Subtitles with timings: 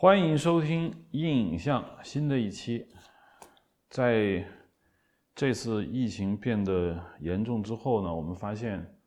[0.00, 2.88] 欢迎收听《硬影像》新的一期。
[3.90, 4.42] 在
[5.34, 8.98] 这次疫情变得严重之后呢，我们发现，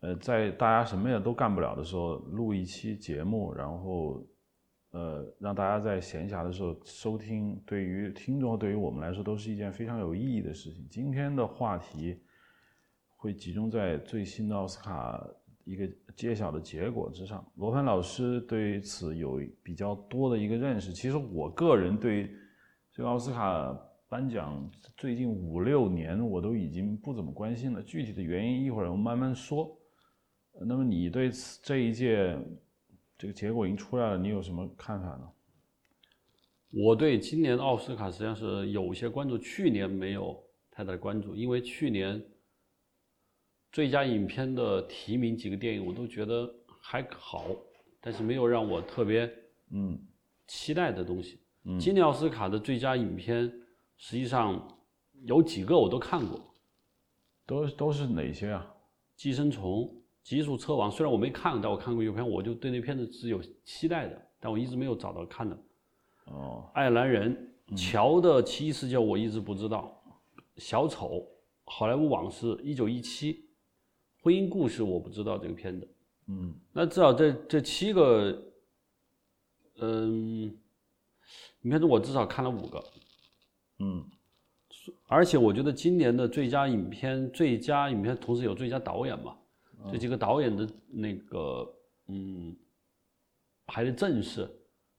[0.00, 4.20] 呃，在大家什么也都干不了的时候，录一期节目，然后，
[4.90, 10.84] 呃，让大家在闲暇的时候收听，对于听众对于我们来说都是一件非常有意义的事情。
[10.90, 12.20] 今天的话题
[13.16, 15.24] 会集中在最新的奥斯卡。
[15.64, 20.92] 一个揭晓的结果之上，罗盘老师对此有比较多的一个认识。
[20.92, 22.30] 其实我个人对
[22.92, 23.74] 这个奥斯卡
[24.08, 27.82] 颁奖最近五六年我都已经不怎么关心了。
[27.82, 29.74] 具体的原因一会儿我们慢慢说。
[30.66, 32.38] 那么你对此这一届
[33.16, 35.28] 这个结果已经出来了，你有什么看法呢？
[36.70, 40.38] 我对今年的奥斯卡实际上是有些关注，去年没有
[40.70, 42.22] 太大的关注，因为去年。
[43.74, 46.48] 最佳影片的提名几个电影我都觉得
[46.80, 47.46] 还好，
[48.00, 49.28] 但是没有让我特别
[49.72, 50.00] 嗯
[50.46, 51.40] 期待的东西。
[51.80, 53.52] 今年奥斯卡的最佳影片
[53.96, 54.64] 实际上
[55.24, 56.40] 有几个我都看过，
[57.44, 58.64] 都都是哪些啊？
[59.16, 65.58] 寄生虫、极速车王，虽然我没看，但我看过预告片，我就对那片子是有期待的，但我一直没有找到看的。
[66.26, 70.00] 哦，爱尔兰人、乔的奇异世界我一直不知道，
[70.58, 71.26] 小丑、
[71.64, 73.43] 好莱坞往事、一九一七。
[74.24, 75.86] 婚姻故事我不知道这个片子，
[76.28, 78.42] 嗯，那至少这这七个，
[79.80, 80.44] 嗯，
[81.60, 82.82] 影片中我至少看了五个，
[83.80, 84.02] 嗯，
[85.08, 89.36] 而且我觉得今年的最佳影片、最佳影片同时有最佳导演嘛，
[89.92, 91.70] 这几个导演的那个
[92.06, 92.56] 嗯，
[93.66, 94.48] 排的阵势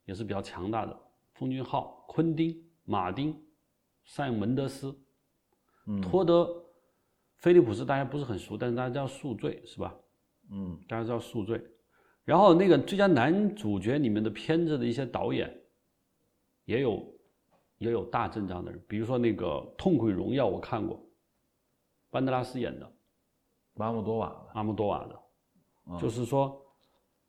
[0.06, 0.96] 也是比较强大的，
[1.34, 3.36] 奉俊昊、昆汀、马丁、
[4.06, 4.96] 塞门德斯、
[6.00, 6.62] 托德。
[7.46, 9.96] 菲利普斯大家不是很熟，但是大家叫宿醉是吧？
[10.50, 11.64] 嗯，大家知道宿醉。
[12.24, 15.56] 然后那个最佳男主角里面的片子的一些导演，
[16.64, 17.16] 也有
[17.78, 21.08] 也有大阵仗的人，比如说那个《痛苦与荣耀》，我看过，
[22.10, 22.92] 班德拉斯演的，
[23.76, 26.60] 阿姆多瓦，阿姆多瓦的，就是说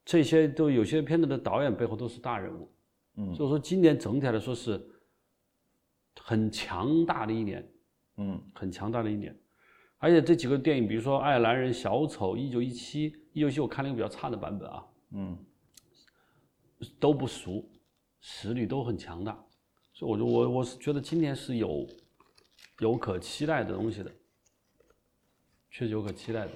[0.02, 2.72] 这些都有些片子的导演背后都是大人物。
[3.16, 4.82] 嗯，所以说今年整体来说是
[6.22, 7.70] 很强大的一年，
[8.16, 9.38] 嗯，很强大的一年。
[9.98, 15.38] 而且这几个电影，比如说《爱尔兰人》《小丑》《一九一七》，《一九一七》我看了一个比较差的版本啊，嗯，
[17.00, 17.66] 都不俗，
[18.20, 19.32] 实力都很强大，
[19.94, 21.86] 所以我就我我是觉得今年是有
[22.80, 24.12] 有可期待的东西的，
[25.70, 26.50] 确实有可期待的。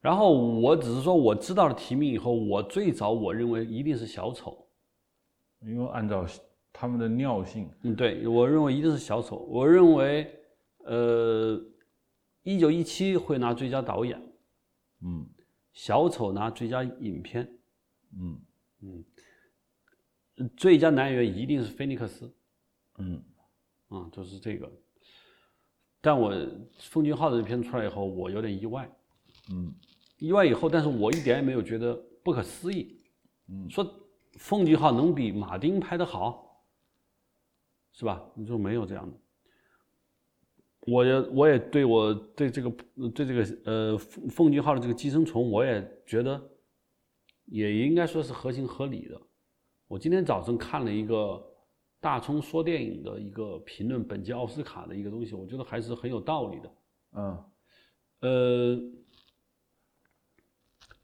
[0.00, 4.68] 然后我只是说我知道了提名以后，我最早我认为一定是小丑，
[5.62, 6.24] 因为按照
[6.72, 10.36] 他们的尿性，嗯，对我认为一定是小丑，我认为。
[10.84, 11.60] 呃，
[12.42, 14.20] 一九一七会拿最佳导演，
[15.00, 15.28] 嗯，
[15.72, 17.58] 小丑拿最佳影片，
[18.18, 18.40] 嗯。
[18.82, 19.04] 嗯，
[20.56, 22.34] 最佳男演员一定是菲尼克斯，
[22.96, 23.22] 嗯，
[23.88, 24.72] 啊，就是这个。
[26.00, 26.34] 但我
[26.78, 28.90] 奉俊昊的这片出来以后，我有点意外，
[29.50, 29.70] 嗯，
[30.16, 32.98] 意外以后，但是我一点也没有觉得不可思议，
[33.48, 33.84] 嗯，说
[34.38, 36.64] 奉俊昊能比马丁拍的好，
[37.92, 38.26] 是吧？
[38.34, 39.18] 你说没有这样的。
[40.86, 42.70] 我也我也对我对这个
[43.14, 46.40] 对这个呃奉奉俊昊的这个寄生虫，我也觉得
[47.44, 49.20] 也应该说是合情合理的。
[49.86, 51.42] 我今天早晨看了一个
[52.00, 56.72] 大葱说电影的一个评论本届奥斯卡的一个东西，我觉得还是很有道理的。
[57.12, 57.44] 嗯，
[58.20, 58.80] 呃，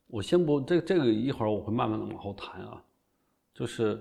[0.06, 2.82] 我先不这这个一会儿我会慢慢的往后谈啊。
[3.52, 4.00] 就是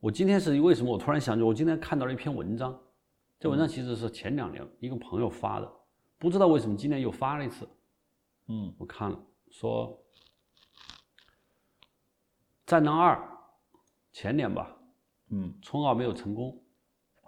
[0.00, 2.76] 我今天是为什么我突然想起，我今天看到了一篇文章。
[3.38, 5.70] 这文章其实是前两年一个朋友发的，
[6.18, 7.68] 不知道为什么今年又发了一次。
[8.46, 10.02] 嗯，我看了，说
[12.64, 13.16] 《战狼二》
[14.12, 14.74] 前年吧，
[15.28, 16.62] 嗯，冲二没有成功，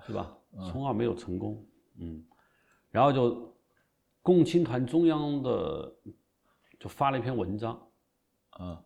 [0.06, 0.38] 是吧？
[0.70, 1.66] 冲二没有成功，
[1.98, 2.24] 嗯，
[2.90, 3.54] 然后就
[4.22, 5.94] 共青团中央的
[6.80, 7.78] 就发了一篇文章，
[8.50, 8.82] 啊，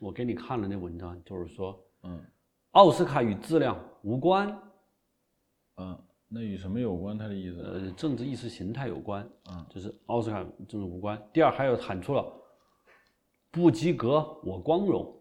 [0.00, 2.24] 我给你看了那文章，就是说，嗯，
[2.70, 4.58] 奥斯卡与质量无关，
[5.76, 6.06] 嗯。
[6.32, 7.18] 那与什么有关？
[7.18, 7.60] 他的意思？
[7.60, 9.28] 呃，政治意识形态有关。
[9.50, 11.20] 嗯，就是奥斯卡政治无关。
[11.32, 12.24] 第二，还有喊出了
[13.50, 15.12] 不及格我光荣。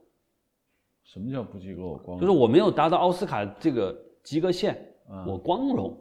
[1.04, 2.22] 什么叫不及格我光荣？
[2.22, 4.80] 就是我没有达到奥斯卡这个及格线，
[5.26, 5.98] 我光荣。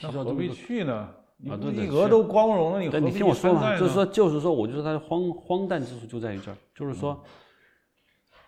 [0.00, 1.14] 那何必去呢？
[1.36, 7.22] 你不及格都光荣了，你何必你听我说嘛，就是说，就是说，我就说他的荒荒诞之处就在于这儿，就是说，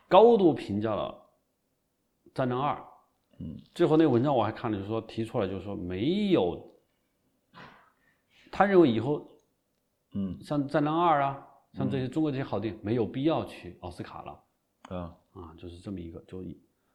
[0.08, 1.14] 高度评价了
[2.32, 2.74] 《战狼二》。
[3.38, 6.74] 嗯，最后那个文章我还看了，就是说提出来，就是说没有，
[8.50, 9.28] 他认为以后，
[10.14, 14.44] 嗯，像《战狼二》啊，像这些中国这些好电影没有必要去奥斯卡了，
[14.88, 16.42] 啊啊，就是这么一个，就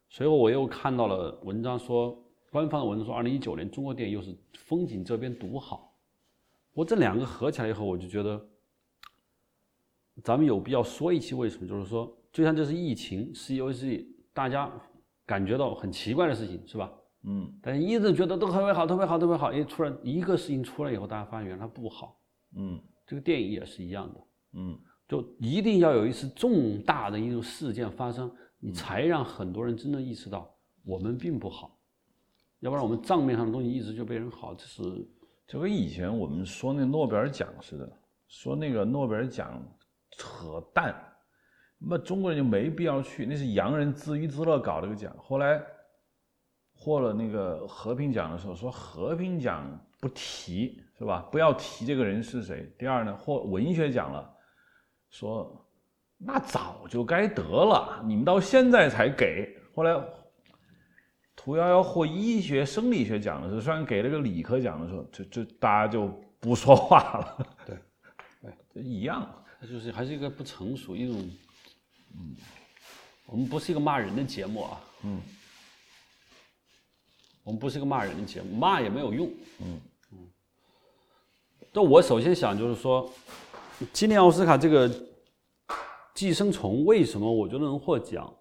[0.10, 2.18] 随后我又看到了文章说，
[2.52, 5.96] 官方的文章说，二零一九年中国电影又是风景这边独好。
[6.74, 8.44] 我这两个合起来以后，我就觉得，
[10.24, 11.68] 咱们有必要说一期为什么？
[11.68, 14.72] 就是说，就像这次疫情，是由是大家
[15.32, 16.92] 感觉到很奇怪的事情，是吧？
[17.24, 19.50] 嗯，但是一直觉得都特别好，特别好，特别好。
[19.50, 22.20] 哎，突然一个事情出来以后，大家发现原来不好。
[22.58, 24.20] 嗯，这个电影也是一样的。
[24.56, 28.30] 嗯，就一定要有一次重大的一种事件发生，
[28.60, 31.80] 你才让很多人真正意识到我们并不好，
[32.60, 34.82] 要不然我们账面上的东西一直就被人好，这是
[35.48, 37.90] 就跟以前我们说那诺贝尔奖似的，
[38.28, 39.64] 说那个诺贝尔奖
[40.18, 40.94] 扯淡，
[41.84, 45.12] 那中国人就没必要去，那是洋人自娱自乐搞这个奖。
[45.18, 45.60] 后来
[46.76, 49.66] 获了那个和平奖的时候，说和平奖
[50.00, 51.28] 不提是吧？
[51.32, 52.72] 不要提这个人是谁。
[52.78, 54.32] 第二呢，获文学奖了。
[55.10, 55.68] 说，
[56.18, 59.58] 那早就该得了，你们到现在才给。
[59.74, 60.00] 后来，
[61.36, 66.08] 屠呦呦获医学生理学奖的时候，虽然给了个理科奖的时候，就就大家就
[66.40, 67.48] 不说话了。
[67.66, 67.76] 对，
[68.44, 69.28] 对， 这一样，
[69.60, 71.28] 它就是还是一个不成熟一种。
[72.16, 72.36] 嗯，
[73.26, 74.82] 我们不是一个骂人的节目啊。
[75.04, 75.22] 嗯，
[77.44, 79.30] 我们不是一个骂人的节目，骂也没有用。
[79.60, 79.82] 嗯
[80.12, 80.18] 嗯。
[81.72, 83.12] 但我首先想就是说。
[83.92, 84.88] 今年奥斯卡这个
[86.14, 88.32] 《寄生虫》为什么我觉得能获奖？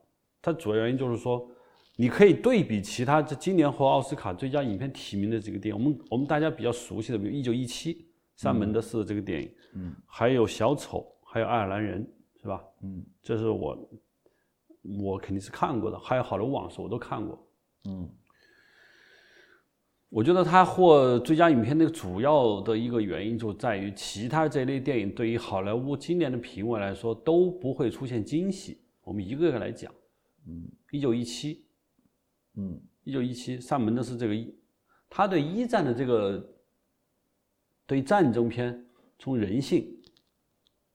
[0.43, 1.51] 它主要原因就是说，
[1.97, 7.95] 你可以对比其他这今年获奥斯卡最佳影片提名的这个电影，我们我们大家比较熟悉的，比如《一九一七》
[8.37, 12.05] 三门德斯的这个电影，嗯，还有《小丑》，还有《爱尔兰人》，
[12.43, 12.65] 是吧？
[12.83, 13.91] 嗯，这是我
[15.03, 17.47] 我肯定是看过的，还有《好莱坞往事》，我都看过，
[17.85, 18.09] 嗯。
[20.13, 28.81] 我觉得他获最佳影片那个主要的一个原因就在于，其他这类电影对于好莱坞今年的评委来说都不会出现惊喜。
[29.05, 29.95] 我们一个个来讲，
[30.49, 31.65] 嗯，一九一七，
[32.57, 34.53] 嗯，一九一七，上门的是这个一，
[35.09, 36.45] 他对一战的这个
[37.87, 38.85] 对战争片，
[39.17, 39.97] 从人性，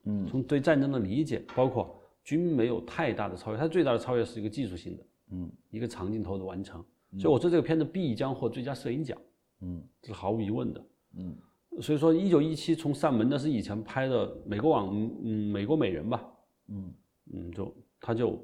[0.05, 6.83] 嗯，从对战争的理解，包括均没有太大的超越，它最大的超越是一个技术性的，嗯，一个长镜头的完成。
[7.19, 9.17] 所以我说这个片子必将获最佳摄影奖，
[9.61, 10.85] 嗯，这是毫无疑问的，
[11.17, 11.35] 嗯。
[11.81, 16.25] 所以说，一九一七从上门那是以前拍的美国网，嗯，美国美人吧，
[16.69, 16.93] 嗯。
[17.33, 18.39] 嗯，就他就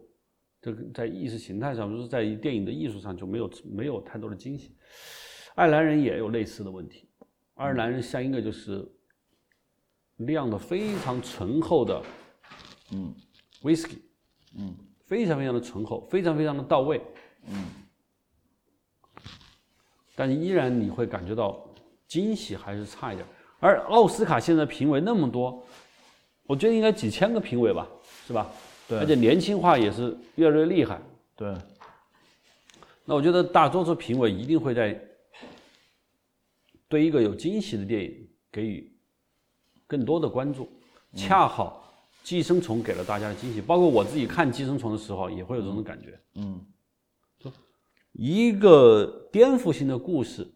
[0.59, 4.75] 这个在意识形态上，就是在电影的艺术上就没有没有太多的惊喜。
[5.55, 7.07] 爱尔兰人也有类似的问题，
[7.53, 8.85] 爱尔兰人像一个就是
[10.25, 12.01] 酿的非常醇厚的，
[12.91, 13.13] 嗯
[13.61, 13.99] ，whisky，
[14.57, 14.75] 嗯，
[15.05, 17.01] 非常非常的醇厚，非常非常的到位，
[17.47, 17.65] 嗯。
[20.15, 21.65] 但依然你会感觉到
[22.07, 23.25] 惊喜还是差一点。
[23.59, 25.65] 而奥斯卡现在评委那么多，
[26.43, 27.87] 我觉得应该几千个评委吧，
[28.27, 28.51] 是吧？
[28.87, 28.99] 对。
[28.99, 31.01] 而且年轻化也是越来越厉害。
[31.35, 31.55] 对。
[33.05, 35.01] 那我觉得大多数评委一定会在
[36.87, 38.90] 对一个有惊喜的电影给予
[39.91, 40.69] 更多的关注。
[41.13, 41.93] 恰好
[42.25, 46.17] 《寄生虫》给了大家的惊喜，包括我自己看《寄生虫》的时候也会有这种感觉。
[46.35, 46.65] 嗯。
[48.13, 50.49] 一个颠覆性的故事，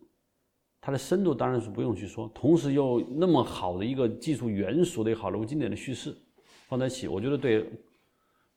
[0.80, 6.18] 它的深度当然是不用去说，同时又那么好的一个技术元素的好莱坞经典的叙事
[6.68, 7.70] 放在一起，我觉得对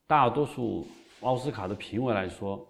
[0.07, 0.87] 大多数
[1.21, 2.65] 奥斯卡的评委来说，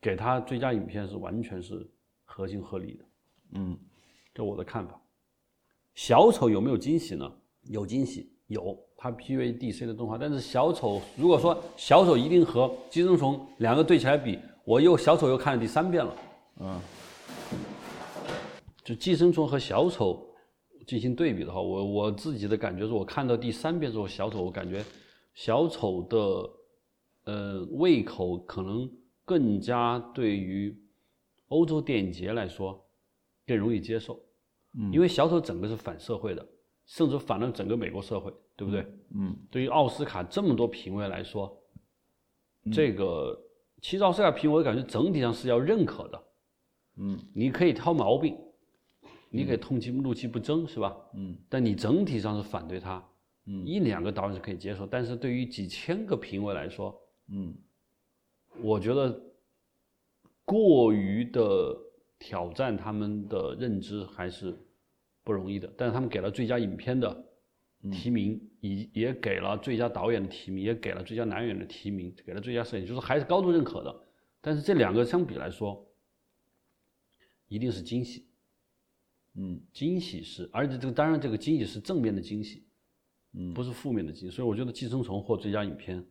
[0.00, 1.88] 给他最佳影片是完全是
[2.24, 3.04] 合情合理的。
[3.52, 3.76] 嗯，
[4.32, 5.00] 这我的看法。
[5.94, 7.30] 小丑有没有惊喜呢？
[7.64, 8.78] 有惊喜，有。
[8.96, 14.38] 它 PVDC 的动画，但是小丑如果说小丑一定和寄生虫两个对起来比。
[14.64, 16.16] 我又小丑又看了第三遍了，
[16.60, 16.80] 嗯，
[18.82, 20.26] 就寄生虫和小丑
[20.86, 24.82] 进行对比的话，我我自己的感觉是我看到第三遍之后，小丑我感觉
[25.34, 26.50] 小丑的
[27.24, 28.90] 呃胃口可能
[29.26, 30.74] 更加对于
[31.48, 32.82] 欧洲电影节来说
[33.46, 34.18] 更容易接受，
[34.76, 36.46] 嗯，因为小丑整个是反社会的，
[36.86, 38.86] 甚至反了整个美国社会，对不对？
[39.14, 41.62] 嗯，对于奥斯卡这么多评委来说，
[42.72, 43.40] 这个。
[43.82, 46.24] 其实奥斯卡评委感觉整体上是要认可的，
[46.96, 48.34] 嗯，你可以挑毛病，
[49.28, 50.96] 你可以痛击怒其不争，是吧？
[51.12, 53.06] 嗯，但你整体上是反对他，
[53.44, 57.54] 嗯，一两个导演是可以接受，但是对于几千个评委来说，嗯，
[58.62, 59.20] 我觉得
[60.46, 61.76] 过于的
[62.24, 64.56] 挑战他们的认知还是
[65.22, 65.70] 不容易的。
[65.76, 67.24] 但是他们给了最佳影片的
[67.92, 68.40] 提名。
[68.64, 73.94] 也也给了最佳导演的提名，也给了最佳男演员的提名，给了最佳摄影，就是还是高度认可的。
[74.40, 75.86] 但是这两个相比来说，
[77.46, 78.26] 一定是惊喜。
[79.34, 82.64] 嗯，惊喜是，而且这个当然这个惊喜是正面的惊喜，
[83.34, 84.34] 嗯，不是负面的惊喜。
[84.34, 86.02] 所以我觉得《寄生虫》获最佳影片，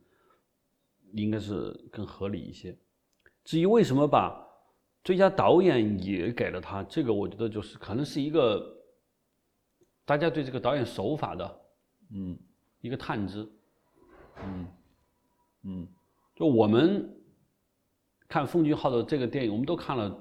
[1.14, 2.78] 应该是更合理一些。
[3.42, 4.43] 至于为什么把
[5.04, 8.74] 最佳导演也给了他，这个我觉得就是可能是一个
[10.06, 11.60] 大家对这个导演手法的，
[12.10, 12.36] 嗯，
[12.80, 13.46] 一个探知，
[14.42, 14.66] 嗯，
[15.64, 15.88] 嗯，
[16.34, 17.14] 就我们
[18.26, 20.10] 看奉俊昊的这个电影，我们都看了《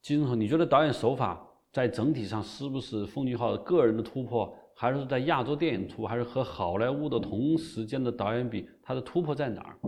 [0.00, 4.56] 寄生虫》，你觉得导演手法在整体上是不是奉俊昊个人的突破？
[4.76, 9.78] 还是在亚洲电影突破，还是和好莱坞的同时间的导演比，他的突破在哪儿？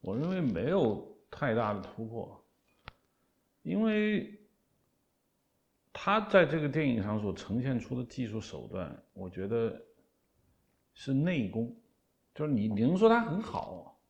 [0.00, 2.43] 我认为没有太大的突破，
[3.64, 4.38] 因为
[5.92, 9.76] 他在这个电影上所呈现出的技术手段，我觉得
[10.92, 11.76] 是内功，
[12.32, 14.00] 就是你你能说他很好，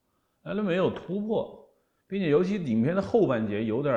[0.42, 1.66] 但是没有突破，
[2.06, 3.94] 并且尤其影片的后半截有点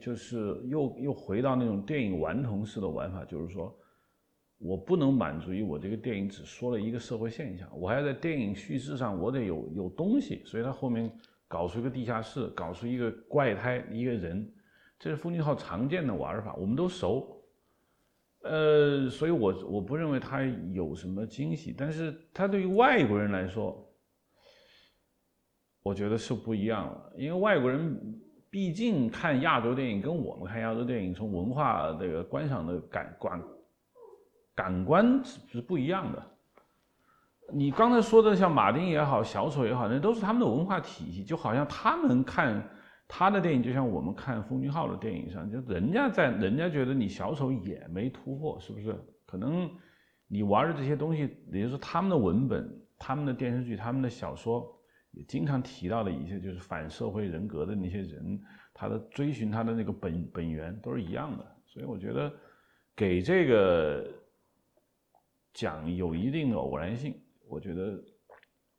[0.00, 3.76] 就是又又回到那种电影顽童式的玩法，就是说。
[4.64, 11.10] 我不能满足于我这个电影只说了一个社会现象，我还要在电影叙事上我得有有东西，所以他后面
[11.48, 14.48] 搞出一个地下室，搞出一个怪胎一个人，
[15.02, 17.42] 这是风俊昊常见的玩法，我们都熟。
[18.44, 23.84] 呃，所以我我不认为他有什么惊喜，但是他对于外国人来说，
[25.82, 28.00] 我觉得是不一样的，因为外国人
[28.48, 33.42] 毕竟看亚洲电影跟我们看亚洲电影从文化这个观赏的感官。
[34.54, 36.22] 感官是不一样的。
[37.52, 42.62] 你刚才说的像马丁也好，小丑也好，那都是他们的文化体系，就好像他们看
[43.14, 48.98] 他的电影，就像我们看奉俊浩的电影上，就人家在人家觉得你小丑也没突破，是不是？
[49.26, 49.70] 可能
[50.26, 52.66] 你玩的这些东西，也就是他们的文本、
[52.98, 54.66] 他们的电视剧、他们的小说，
[55.10, 58.40] 也经常提到的一些就是反社会人格的那些人，
[58.72, 61.44] 他的追寻他的那个本本源都是一样的。
[61.66, 62.32] 所以我觉得
[62.96, 64.10] 给这个。
[65.54, 67.14] 讲有一定的偶然性，
[67.46, 68.02] 我觉得，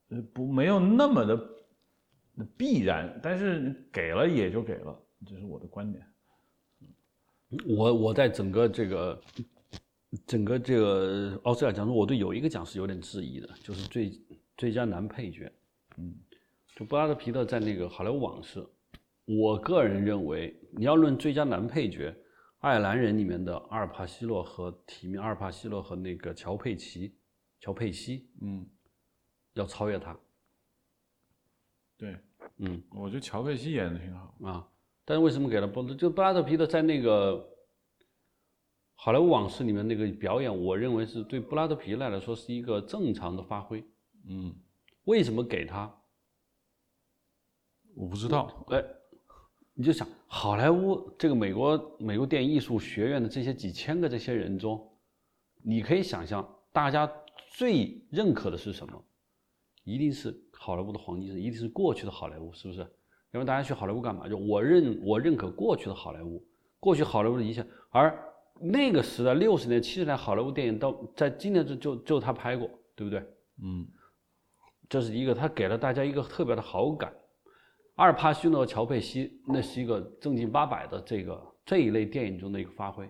[0.09, 1.37] 呃，不没有那么的
[2.57, 6.05] 必然，但是给了也就给了，这是我的观点。
[7.67, 9.21] 我我在整个这个
[10.25, 14.11] 整个这个奥斯卡奖中，我对有一个奖是有点质疑的，就是最
[14.57, 15.51] 最佳男配角。
[15.97, 16.15] 嗯，
[16.75, 18.59] 就布拉德皮特在那个《好莱坞往事》，
[19.25, 22.15] 我个人认为，你要论最佳男配角。
[22.59, 27.13] 爱尔兰人里面的阿尔帕西诺和提名阿尔帕西诺和那个乔佩奇，
[27.59, 28.65] 乔佩西，嗯，
[29.55, 30.17] 要超越他。
[31.97, 32.17] 对，
[32.57, 34.67] 嗯，我觉得乔佩西演的挺好啊。
[35.05, 35.83] 但是为什么给了布？
[35.93, 37.33] 就布拉德皮特在那个
[38.95, 43.83] 《好莱坞往事》里面那个表演，我认为是对布拉德皮特来说是一个正常的发挥。
[44.27, 44.55] 嗯，
[45.05, 45.93] 为什么给他？
[47.95, 48.65] 我不知道。
[48.69, 48.83] 哎。
[49.75, 54.87] 你就想好莱坞这个美国美国电影艺术学院的这些几千个这些人中，
[55.63, 57.11] 你可以想象，大家
[57.55, 59.03] 最认可的是什么？
[59.83, 60.31] 一定是
[60.63, 62.79] 好莱坞的黄金时代，一定是过去的好莱坞，是不是？
[63.33, 64.29] 因为大家去好莱坞干嘛？
[64.29, 66.41] 就我认我认可过去的好莱坞，
[66.79, 67.65] 过去好莱坞的一切。
[67.89, 68.17] 而
[68.61, 73.19] 那个时代六十年七十年好莱坞电影到在今年就就就他拍过，对不对？
[73.61, 73.85] 嗯，
[74.87, 77.13] 这是一个他给了大家一个特别的好感。
[77.95, 83.09] 阿尔帕西诺、乔佩西，那是一个正经八百的这个这一类电影中的一个发挥，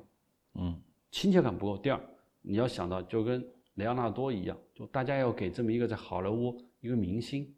[0.56, 0.76] 嗯，
[1.12, 1.78] 亲切感不够。
[1.78, 2.00] 第二，
[2.42, 3.46] 你要想到就跟
[3.76, 7.52] 雷昂纳多一样，就大家要给这么一个在好莱坞一个明星，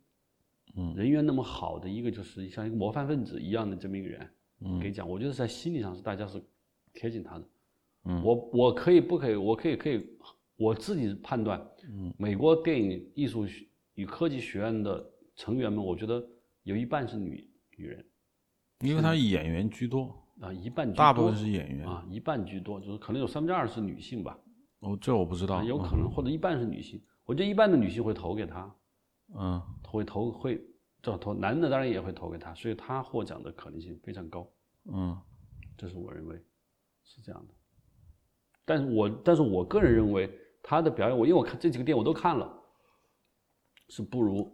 [0.77, 4.29] 嗯，人缘那么好的一个就是像一个模范分子一样的这么一个人，
[4.61, 6.41] 嗯，给讲，我觉得在心理上是大家是
[6.93, 7.49] 贴近他的，
[8.05, 9.35] 嗯，我我可以不可以？
[9.35, 10.07] 我可以可以，
[10.55, 13.45] 我自己判断，嗯，美国电影艺术
[13.95, 15.05] 与科技学院的
[15.35, 16.25] 成员们，我觉得。
[16.65, 18.03] 有一半是女女人，
[18.79, 24.35] 因为她演员居多啊，一半大部分是演员啊，一半居多，就是可能有三分之二是女性吧。
[24.79, 26.99] 哦，这我不知道，有可能或者一半是女性。
[27.23, 28.75] 我觉得一半的女性会投给他，
[29.33, 30.61] 嗯，会投会
[31.01, 34.47] 这投男的当然也会投给他，所以他获奖的可能性非常高。
[34.85, 35.19] 嗯，
[35.77, 36.35] 这是我认为
[37.03, 37.53] 是这样的。
[38.63, 40.29] 但是我但是我个人认为
[40.61, 42.63] 他的表演，我因为我看这几个电影我都看了，
[43.89, 44.53] 是不如。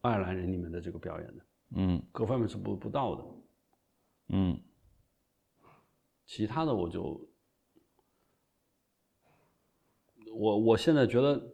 [0.00, 3.24] 爱尔兰人里面的这个表演的，嗯，各方面是不不到的，
[4.28, 4.60] 嗯，
[6.26, 7.26] 其他的我就，
[10.30, 11.53] 我我现在觉得，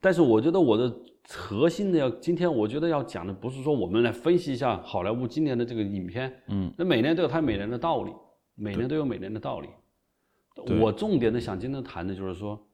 [0.00, 0.92] 但是我觉得我的
[1.28, 8.12] 核心的要今天我觉得要讲的不是说我们来分析一下好莱坞今年的这个影片，嗯，那每年都有它每年的道理，
[8.54, 9.68] 每年都有每年的道理，
[10.80, 12.68] 我重点的想今天谈的就是说。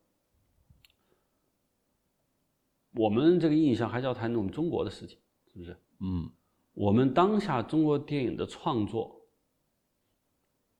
[2.94, 5.16] 我们这个印象还是要谈我们中国的事情，
[5.52, 5.76] 是不是？
[6.00, 6.28] 嗯，
[6.72, 9.20] 我们当下中国电影的创作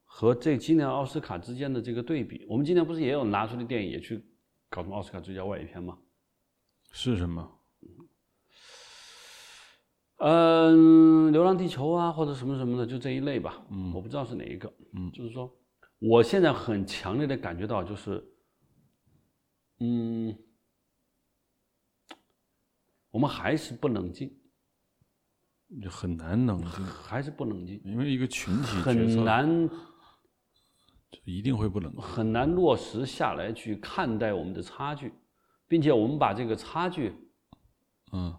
[0.03, 4.25] 和这今年奥斯卡之间的这个对比，我们今年不是也有拿出的电影也去
[4.69, 5.97] 搞什么奥斯卡最佳外语片吗？
[6.91, 7.55] 是什么？
[10.21, 13.65] 嗯，《流浪地球》啊，或者什么什么的，就这一类吧。
[13.71, 14.73] 嗯，我不知道是哪一个。
[14.95, 15.49] 嗯，就是说，
[16.01, 18.25] 我现在很强烈的感觉到，就是，
[19.79, 20.37] 嗯，
[23.11, 24.37] 我们还是不冷静，
[25.81, 35.13] 就很难冷静，还是不冷静，因为一个群体很难，就一定会不冷静，很难落实下来去看待我们的差距，
[35.69, 37.13] 并且我们把这个差距，
[38.11, 38.35] 嗯。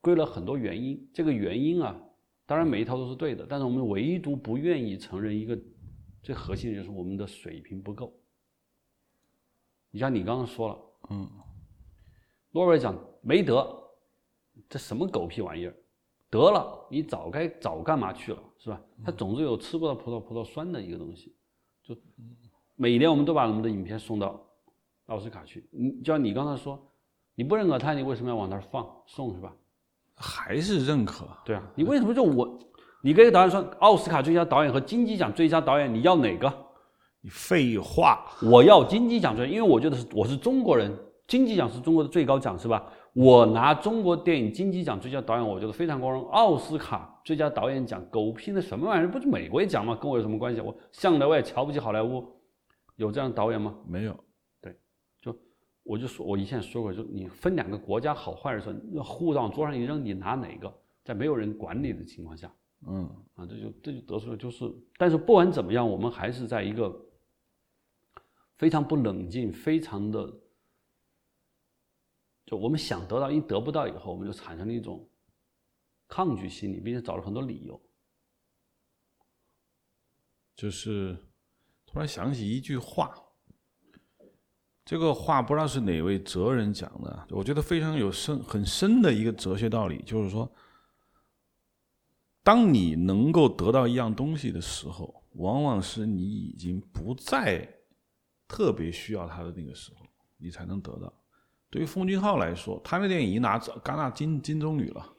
[0.00, 1.96] 归了很多原因，这个原因啊，
[2.44, 5.56] 当然每一套都是对的，但是我们唯独不愿意承认一个
[6.24, 8.12] 最核心的就是我们的水平不够。
[9.92, 10.78] 你像你刚刚说了，
[11.10, 11.30] 嗯，
[12.50, 13.64] 诺贝尔奖没得，
[14.68, 15.76] 这什么狗屁玩意儿？
[16.28, 18.82] 得了，你早该早干嘛去了，是吧？
[19.04, 21.32] 他总是有吃不到葡萄葡萄酸的一个东西，
[21.80, 21.96] 就
[22.74, 24.44] 每年我们都把我们的影片送到
[25.06, 26.78] 奥斯卡去，你就像你刚才说，
[27.34, 29.52] 你不认可他，你为什么要往那儿放送，是吧？
[30.14, 31.26] 还是认可？
[31.44, 32.58] 对啊，你为什么就我？
[33.02, 36.52] 你跟一个导演说奥斯卡最佳导演和金鸡奖最佳导演，你要哪个？
[37.20, 40.92] 你废话，我要金鸡奖最，因为我觉得是我是中国人，
[41.26, 42.84] 金鸡奖是中国的最高奖，是吧？
[43.14, 46.24] 我拿中国电影金鸡奖最佳导演，我觉得非常光荣。
[46.30, 49.10] 奥斯卡最佳导演奖，狗屁的什么玩意儿？
[49.10, 49.96] 不是美国奖吗？
[50.00, 50.60] 跟我有什么关系？
[50.60, 52.24] 我向来我也瞧不起好莱坞，
[52.96, 53.74] 有这样的导演吗？
[53.86, 54.16] 没有。
[55.84, 60.72] 我就说，我以前说过，就你分两个国家好坏的时候，护照往桌上一扔，你拿哪个？
[61.02, 62.54] 在没有人管你的情况下，
[62.86, 67.04] 嗯，啊，这就这就得出了就是，但是不管怎么样，我们还是在一个
[68.56, 70.32] 非常不冷静、非常的，
[72.46, 75.04] 就我们想得到，一得不到以后，我们就产生了一种
[76.06, 77.80] 抗拒心理，并且找了很多理由。
[80.54, 81.16] 就是
[81.84, 83.12] 突然想起一句话。
[84.84, 90.50] 这个话不知道是哪位哲人讲的，我觉得非常有深很深的一个哲学道理，就是说，
[92.42, 97.66] 当你能够得到一样东西的时候，往往是你已经不再
[98.48, 100.04] 特别需要它的那个时候，
[100.36, 101.12] 你才能得到。
[101.70, 105.16] 对于奉俊浩来说，他那电影已经拿戛纳金金棕榈了，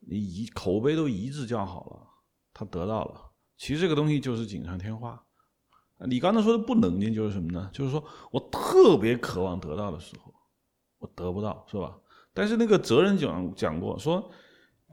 [0.00, 2.06] 你一口碑都一致叫好了，
[2.52, 3.30] 他得到了。
[3.56, 5.24] 其实这个东西就是锦上添花。
[6.06, 7.70] 你刚才说的不冷静就是什么呢？
[7.72, 10.34] 就是说我特别渴望得到的时候，
[10.98, 11.96] 我得不到，是吧？
[12.34, 14.30] 但是那个责任讲讲过，说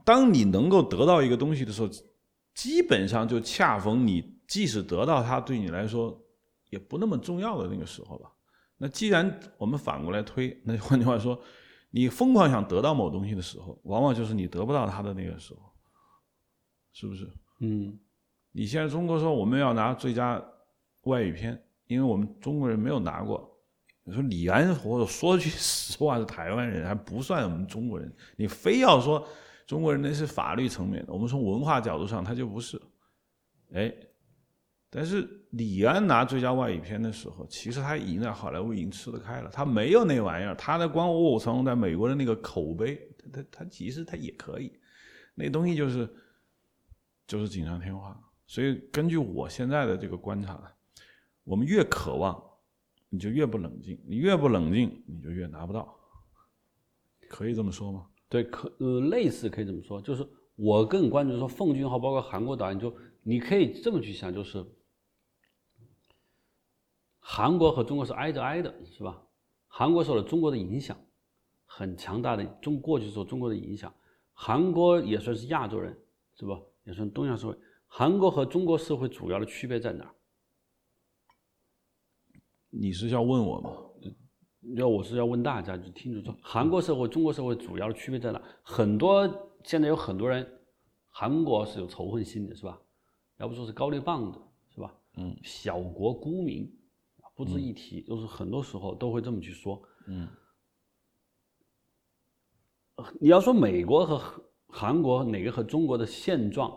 [0.04, 1.88] 当你能够得到一个东西的时候，
[2.54, 6.16] 基本上就恰逢你即使得到它，对你来说
[6.68, 8.30] 也不那么重要的那个时候吧。
[8.76, 11.40] 那既然我们反过来推，那换句话说，
[11.90, 15.60] 你疯狂想得到某东西的时候，往往就是你得不到它的那个时候，
[16.92, 17.28] 是不是？
[17.60, 17.98] 嗯。
[18.52, 20.40] 你现在中国说我们要拿最佳。
[21.02, 23.48] 外语片，因为我们中国人没有拿过。
[24.02, 28.12] 你说李安，或者说句实话是台湾人，还不算我们中国人。
[28.34, 29.24] 你非要说
[29.66, 32.80] 中国人那是法律层面的，我们从文化角度上他就不是。
[33.72, 33.92] 哎，
[34.88, 40.54] 但是李安拿最佳外语片的时候，其实他已经在好莱坞已经吃得开了，他没有那玩意儿。
[40.56, 44.72] 他的光卧虎藏龙在美国的那个口碑，他他他其实他也可以，
[45.34, 46.08] 那东西就是
[47.26, 48.18] 就是锦上添花。
[48.46, 50.60] 所以根据我现在的这个观察。
[51.50, 52.40] 我们越渴望，
[53.08, 55.92] 你就越不冷静；你越不冷静，你就越拿不到。
[57.28, 58.06] 可以这么说吗？
[58.28, 60.00] 对，可呃，类似可以这么说。
[60.00, 64.64] 就是我更关注说，奉俊昊包括韩国导演，就你可以这么去想，就是
[67.18, 69.20] 韩国和中国是挨着挨的，是吧？
[69.66, 70.96] 韩国受了中国的影响
[71.66, 73.92] 很强大的，中过去受中国的影响，
[74.32, 75.98] 韩国也算是亚洲人，
[76.36, 76.60] 是吧？
[76.84, 77.58] 也算东亚社会。
[77.88, 80.14] 韩国和中国社会主要的区别在哪儿？
[82.70, 83.76] 你是要问我吗？
[84.76, 88.40] 要我是要问大家，就听着说，韩国社会、中国社会主要的区别在哪？
[88.62, 89.26] 很多
[89.64, 90.46] 现在有很多人，
[91.08, 92.80] 韩国是有仇恨心的，是吧？
[93.38, 94.38] 要不说是高丽棒的，
[94.74, 94.94] 是吧？
[95.16, 96.70] 嗯，小国孤民，
[97.34, 99.82] 不值一提，就是很多时候都会这么去说。
[100.06, 100.28] 嗯，
[103.18, 106.70] 你要说美国和韩国哪个和中国的现状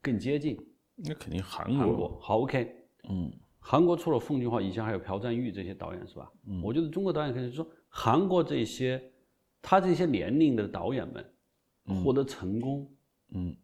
[0.00, 0.56] 更接近？
[0.96, 1.78] 那肯定韩国。
[1.78, 2.88] 韩国好，OK。
[3.10, 3.30] 嗯。
[3.68, 6.30] 韩国除了奉俊昊，以前还有朴赞玉这些导演是吧？
[6.46, 9.02] 嗯，我觉得中国导演可以说，韩国这些，
[9.60, 12.88] 他这些年龄的导演们获得成功，
[13.34, 13.56] 嗯，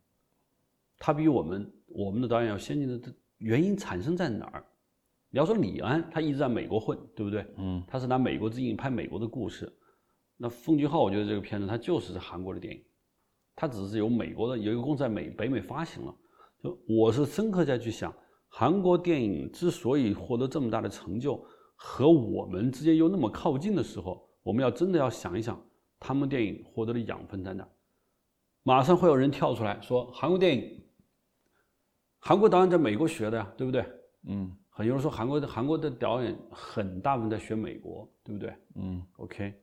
[0.99, 4.65] 他比我们我们的导演要先进的原因产生在哪儿？
[5.31, 7.47] 你要说李安，他一直在美国混，对不对？
[7.57, 9.73] 嗯，他是拿美国之影拍美国的故事。
[10.37, 12.83] 那奉俊昊，我觉得这个片子他就是在韩国的电影，
[13.55, 16.13] 他只是由美国的有一个公司在美北美发行了。
[16.61, 18.13] 就我是深刻在去想。
[18.55, 21.43] 韩国电影之所以获得这么大的成就，
[21.75, 25.59] 和我们之间又那么靠近的时候，我们要真的要想一想，
[25.99, 27.67] 他们电影获得的养分在哪？
[28.63, 30.85] 马上会有人跳出来说韩国电影，
[32.19, 33.85] 韩国导演在美国学的呀，对不对？
[34.29, 34.55] 嗯。
[34.69, 38.55] 很多人说韩国的韩国的导演很大部分在学美国，对不对？
[38.75, 39.03] 嗯。
[39.17, 39.55] OK，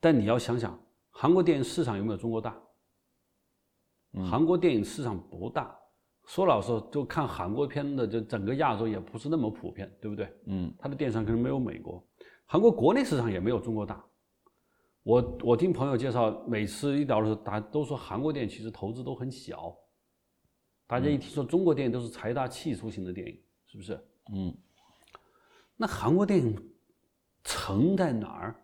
[0.00, 0.76] 但你要想想，
[1.10, 2.60] 韩国电影市场有没有中国大？
[4.28, 5.77] 韩国电影市场不大。
[6.28, 10.30] 说老实话，就看韩国片的，就整个亚洲也不是那么普遍，对不对？
[10.44, 10.70] 嗯。
[10.78, 12.06] 它的电商可能没有美国，
[12.44, 14.04] 韩国国内市场也没有中国大。
[15.02, 19.74] 我我听朋友介绍，每次一聊的时候，大家都说韩国电影其实投资都很小。
[20.86, 23.98] 大家一听说中国电影都是财大气粗型的电影，是不是？
[24.34, 24.54] 嗯，
[25.78, 26.54] 那韩国电影
[27.42, 28.54] 成在哪儿？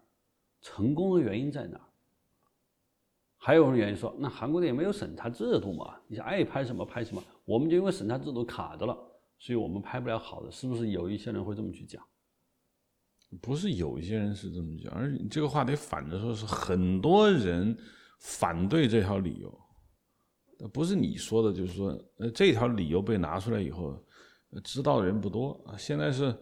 [0.61, 1.85] 成功的原因在哪儿？
[3.38, 5.98] 还有人原因说，那韩国电影没有审查制度嘛？
[6.07, 8.97] 你爱拍什么拍什么，我们就因为审查制度卡着了，
[9.39, 10.91] 所以我们拍不了好的，是不是？
[10.91, 12.03] 有一些人会这么去讲？
[13.43, 17.77] 不是有一些人是这么讲，而这个话得反着说，是很多人
[18.21, 19.61] 反对这条理由。
[20.73, 23.99] 不是你说的，就是说，呃，这条理由被拿出来以后。
[24.63, 26.33] 知道的人不多啊，现在是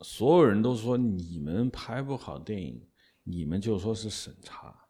[0.00, 2.78] 所有人都说你们拍不好电影，
[3.22, 4.86] 你们就说是审查。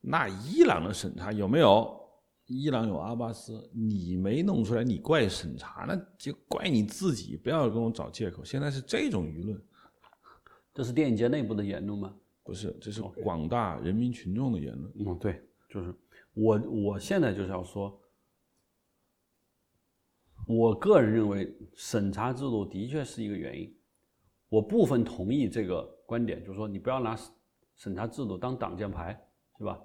[0.00, 2.07] 那伊朗的审查有没有？
[2.48, 8.42] 伊朗有阿巴斯，你没弄出来，你怪审查，那就怪你自己，不要跟我找借口。
[8.42, 9.62] 现在是这种舆论，
[10.72, 12.16] 这是电影节内部的言论吗？
[12.42, 14.92] 不是，这是广大人民群众的言论。
[14.98, 15.94] 嗯，对，就是
[16.32, 18.00] 我，我现在就是要说。
[20.46, 23.70] 我个人认为，审查制度的确是一个原因。
[24.48, 27.14] 我部分同意这个观点，就是说，你不要拿
[27.76, 29.12] 审查制度当挡箭牌，
[29.58, 29.78] 是吧？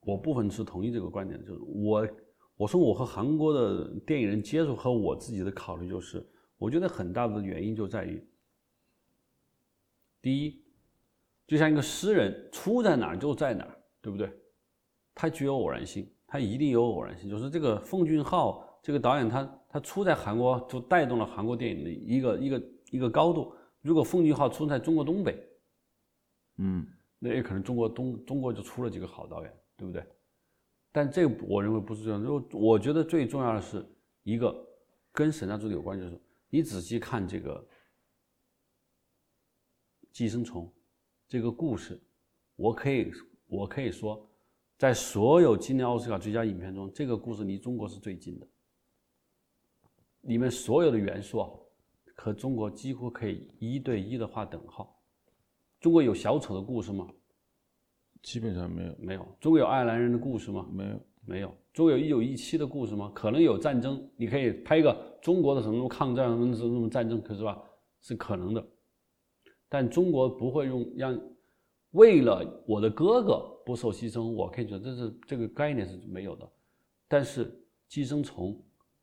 [0.00, 2.08] 我部分是同意这个观点，就是我，
[2.56, 8.26] 我说我和韩国的电影人接触和我自己的考虑，就是我觉得很大的原因就在于，
[10.22, 10.62] 第一，
[11.46, 14.32] 就像一个诗人出在哪儿就在哪儿，对不对？
[15.14, 18.64] 他具有偶然性，他一定有偶然性，就是这个奉俊昊。
[18.80, 23.52] 这个导演他他出在韩国就带动了韩国电影的一个一个一个高度。
[23.82, 25.36] 如果奉俊昊出在中国东北，
[26.58, 26.86] 嗯，
[27.18, 30.04] 那也可能中国东中国就出了几个好导演，对不对？
[30.90, 32.20] 但这我认为不是这样。
[32.22, 33.86] 就我觉得最重要的是
[34.24, 34.54] 一个
[35.12, 37.58] 跟审查助理有关，就是你仔细看这个
[40.10, 40.66] 《寄生虫》
[41.28, 42.00] 这个故事，
[42.56, 43.12] 我可以
[43.46, 44.28] 我可以说，
[44.76, 48.48] 在所有今年奥斯卡最佳影片中，这个故事离中国是最近的。
[50.22, 51.50] 里面所有的元素啊，
[52.16, 55.00] 和中国几乎可以一对一的划等号。
[55.78, 57.08] 中国有小丑的故事吗？
[58.22, 58.94] 基本上没有。
[58.98, 59.28] 没有。
[59.40, 60.66] 中国有爱尔兰人的故事吗？
[60.72, 61.00] 没有。
[61.24, 61.54] 没有。
[61.72, 63.10] 中国有一九一七的故事吗？
[63.14, 67.58] 可能有战争，你可以拍一个中国的什么抗战什么什么战争，可是吧，
[68.00, 68.66] 是可能的。
[69.68, 71.20] 但中国不会用让
[71.92, 76.48] 为了我的哥哥不受牺牲，我可以觉得这是这个概念是没有的。
[77.06, 77.50] 但是
[77.86, 78.60] 寄生虫。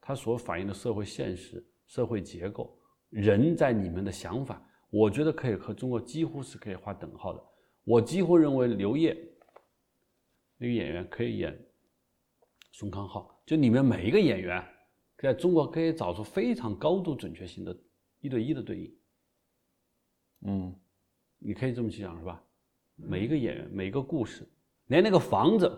[0.07, 2.77] 它所反映的社会现实、社会结构、
[3.09, 7.43] 人在你们的想法，我觉得可以和中国几乎是可以划等号的。
[7.85, 9.15] 我几乎认为刘烨
[10.57, 11.57] 那个演员可以演
[12.71, 14.63] 宋康昊，就里面每一个演员，
[15.19, 17.77] 在中国可以找出非常高度准确性的
[18.19, 18.95] 一对一的对应。
[20.41, 20.75] 嗯，
[21.39, 22.43] 你可以这么去想，是吧？
[22.95, 24.47] 每一个演员、每一个故事，
[24.87, 25.71] 连那个房子，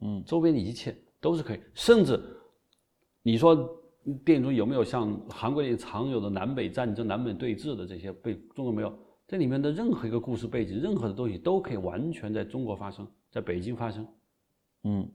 [0.00, 2.18] 嗯，周边的一切都是可以，甚至。
[3.22, 3.54] 你说
[4.24, 9.05] 电影中有没有像韩国电影常有的南北战争、南北对峙的这些被中国没有？
[9.26, 14.06] 这里面的任何一个故事背景、任何的东西都可以完全在中国发生，在北京发生。
[14.84, 15.10] 嗯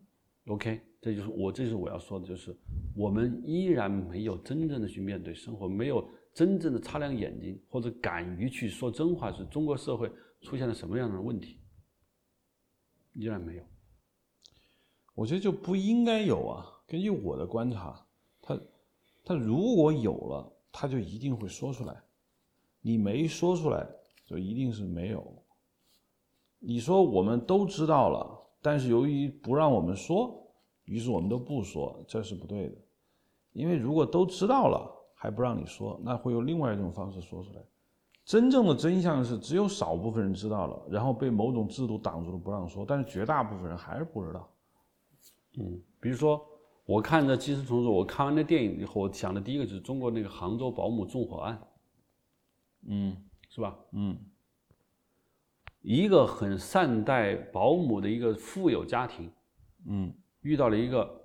[0.47, 2.53] ，OK，这就是我，这就是我要说的，就是
[2.93, 11.57] 我们依然没有真正的去面对生活，没有真正的擦亮眼睛，或者敢于去说真话，是中国社会出现了什么样的问题？
[13.13, 13.63] 依然没有。
[15.13, 16.65] 我觉得就不应该有啊。
[16.85, 18.05] 根据我的观察，
[18.41, 18.59] 他
[19.23, 22.01] 他如果有了，他就一定会说出来。
[22.81, 23.87] 你没说出来，
[24.31, 25.21] 就一定是没有。
[26.59, 28.25] 你说我们都知道了，
[28.61, 30.49] 但是由于不让我们说，
[30.85, 32.75] 于是我们都不说，这是不对的。
[33.51, 37.61] 因为如果都知道了还不让你说，那会有另外一种方式说出来。
[38.23, 44.49] 真正的真相是，只有少部分人知道了，然后被某种制度挡住了不让说，但是绝大部分人还是不知道。
[45.57, 46.41] 嗯，比如说。
[46.83, 51.61] 我看着《寄生虫》时，我看完那电影以后，我想的第一个就是中国那个杭州保姆纵火案，
[52.87, 53.15] 嗯，
[53.53, 53.77] 是吧？
[53.91, 54.17] 嗯，
[55.81, 59.29] 一个很善待保姆的一个富有家庭，
[59.87, 61.21] 嗯，遇到了一个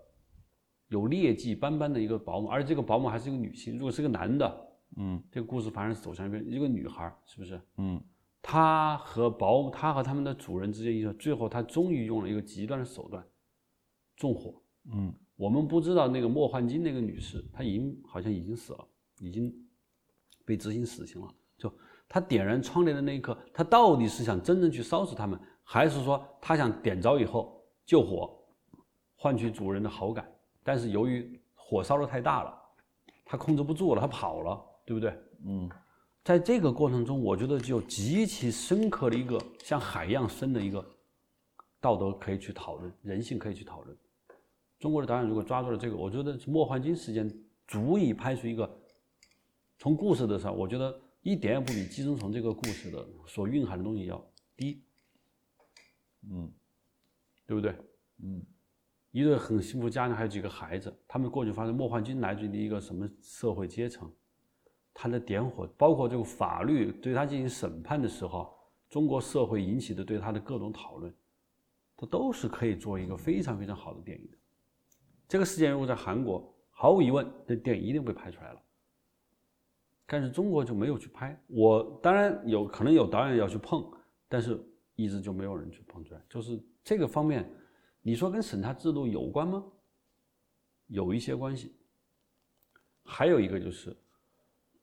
[0.89, 3.79] 有劣迹斑斑的一个保姆，而且这个保姆还是一个女性。
[3.79, 7.61] 如果是个男的，嗯，这个故事反而走向一边，一个女孩，是不是？
[7.77, 8.03] 嗯，
[8.43, 13.25] 他和保他和他们的主人之间，一个最后他终于用了一个极端的手段，
[14.17, 14.61] 纵火。
[14.93, 18.89] 嗯，我们不知道那个莫焕晶那个女士，她已经好像已经死了，
[19.21, 19.55] 已经
[20.45, 21.33] 被执行死刑了。
[22.09, 28.39] 就她点燃窗帘的那一刻，他到底是想真正去烧死他们，还是说他想点着以后救火，
[29.17, 30.27] 换取主人的好感？
[30.63, 32.55] 但是由于火烧的太大了，
[33.25, 35.15] 他控制不住了，他跑了，对不对？
[35.45, 35.69] 嗯。
[36.25, 40.85] 在这个过程中，我觉得就极其深刻的一个像海一样深的一个
[41.81, 43.97] 道德可以去讨论，人性可以去讨论。
[44.81, 47.31] 中国的导演如果抓住了这个，我觉得莫焕晶事件
[47.69, 48.69] 足以拍出一个
[49.79, 54.25] 从故事的上，我觉得一点也不比《寄生虫》这个故事的所蕴含的东西要
[54.57, 54.81] 低。
[56.31, 56.49] 嗯，
[57.45, 57.75] 对不对？
[58.23, 58.41] 嗯，
[59.11, 64.09] 一对很幸福家庭，还有几个孩子，他们过去发现莫焕晶来自于一个什么社会阶层？
[64.95, 68.57] 他的点火，包括这个法律对他进行审判的时候，
[68.89, 71.13] 中国社会引起的对他的各种讨论，
[71.97, 74.39] 他都是可以做一个非常非常好的电影的。
[75.27, 78.63] 这个事件如果在韩国，毫无疑问，这电影一定被拍出来了。
[80.07, 81.39] 但是中国就没有去拍。
[81.49, 83.85] 我当然有可能有导演要去碰，
[84.29, 84.59] 但是
[84.95, 86.21] 一直就没有人去碰出来。
[86.29, 87.51] 就是这个方面，
[88.03, 89.65] 你说跟审查制度有关吗？
[90.87, 91.75] 有一些关系。
[93.05, 93.97] 还有一个就是。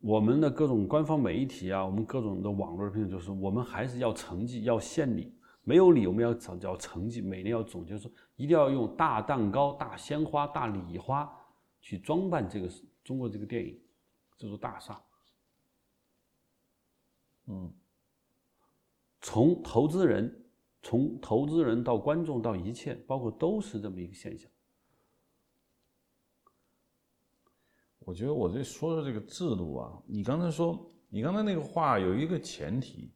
[0.05, 5.33] 我们的各种官方媒体啊，我们各种的网络评论，就是我们还是要成绩，要献礼，
[5.63, 11.33] 没有礼，我们要找找成绩，每年要总结说，一定要用大蛋糕、大鲜花、大礼花
[11.79, 12.69] 去装扮这个
[13.01, 13.79] 中国这个电影
[14.37, 15.01] 这座大厦。
[17.47, 17.71] 嗯，
[19.21, 20.45] 从投资人，
[20.81, 24.49] 从投资人到观众到一切，包括都是这么一个现象。
[27.99, 33.13] 我觉得我这说说这个制度啊，你刚才说，你刚才那个话有一个前提，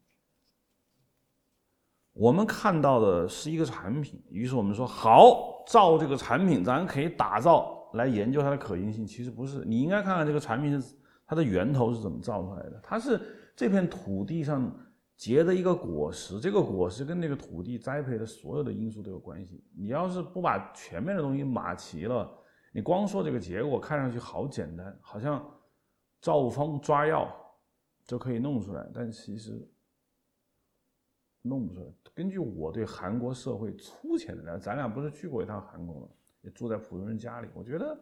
[2.14, 9.06] 我们看到的是一个产品，于是我们说好，造这个产品，咱可以打造来研究它的可行性。
[9.06, 12.80] 其实不是，你应该看看这个产品是它的源头是怎么造出来的。
[12.82, 13.20] 它是
[13.58, 14.72] 这片土地上
[15.16, 19.66] 结的一个果实，这个果实跟那个土地栽培的所有的因素都有关系。
[19.76, 22.32] 你要是不把全面的东西码齐了。
[22.72, 25.44] 你光说这个结果看上去好简单，好像
[26.22, 27.28] 照方抓药
[28.06, 29.68] 就可以弄出来，但其实
[31.42, 31.92] 弄不出来。
[32.14, 36.08] 根据我对韩国社会粗浅的了解，咱俩不是去过一趟韩国吗？
[36.42, 38.00] 也住在普通人家里，我觉得，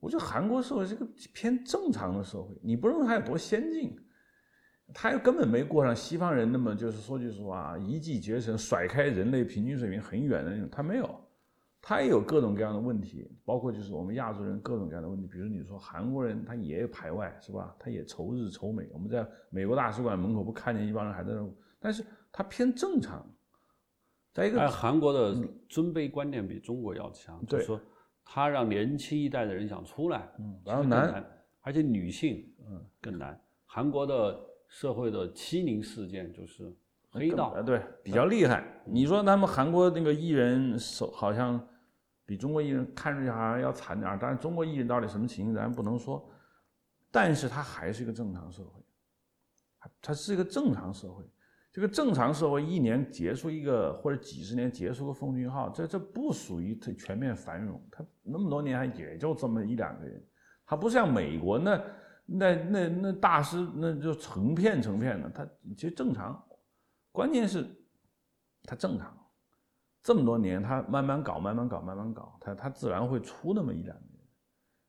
[0.00, 2.54] 我觉得韩国社会是个偏正常的社会。
[2.62, 3.98] 你不认为它有多先进？
[4.94, 10.68] 它又根本没过上西方人那么就是说句实话，一骑绝尘，甩开人类平均水平很远的那种。
[10.72, 11.20] 它没有，
[11.82, 15.26] 它也有各种各样的问题，包括就是我们亚洲人各种各样的问题。
[15.26, 17.76] 比如你说韩国人，他也有排外，是吧？
[17.78, 18.88] 他也仇日仇美。
[18.92, 21.46] 我们在美国大使馆门口不看见一帮人还在那，
[21.78, 23.26] 但是他偏正常。
[24.32, 25.34] 再一个，韩国的
[25.68, 27.78] 尊卑观念比中国要强，就是说
[28.30, 31.24] 他让年轻一代的人想出来，嗯，然后难，
[31.62, 33.40] 而且女性，嗯，更难。
[33.64, 34.46] 韩国的。
[34.70, 36.70] 社会的欺凌事件就是
[37.08, 38.62] 黑道，对，比较厉害。
[38.84, 41.58] 你说他们韩国那个艺人，手好像
[42.26, 44.18] 比中国艺人看上去好像要惨点儿。
[44.20, 46.22] 但是中国艺人到底什么情形，咱不能说。
[47.10, 48.82] 但是他还是一个正常社会，
[50.02, 51.24] 它是一个正常社会。
[51.72, 57.80] 这个正常社会一年结束一个，或者几十年结束个风俊号，这这不属于它全面繁荣。
[57.90, 60.22] 它那么多年还也就这么一两个人，
[60.66, 61.80] 它不像美国那。
[62.30, 66.44] 那那那大师那就成片成片的，他其实正常，
[67.10, 67.66] 关键是，
[68.64, 69.16] 他正常，
[70.02, 74.26] 这么多年他慢慢搞慢慢搞慢慢搞，他他自然会出那么一两个人。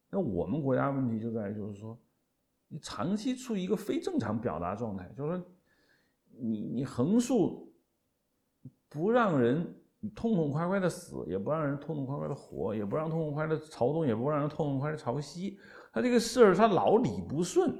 [0.10, 1.98] 那我们国家问题就在于就是说，
[2.68, 5.46] 你长期处于一个非正常表达状态，就是说，
[6.42, 7.72] 你你横竖
[8.88, 9.64] 不让人
[10.16, 15.60] 痛痛快快的死，也不让人痛痛快快的活，也不让痛痛快快的朝东，也不让人痛痛快快的朝西。
[15.92, 17.78] 他这个事儿他老理不顺，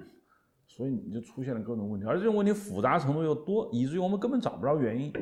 [0.68, 5.14] 所以你就出现了各种问题，而这种问题复杂程度又多，以至于我们根本找不着原因。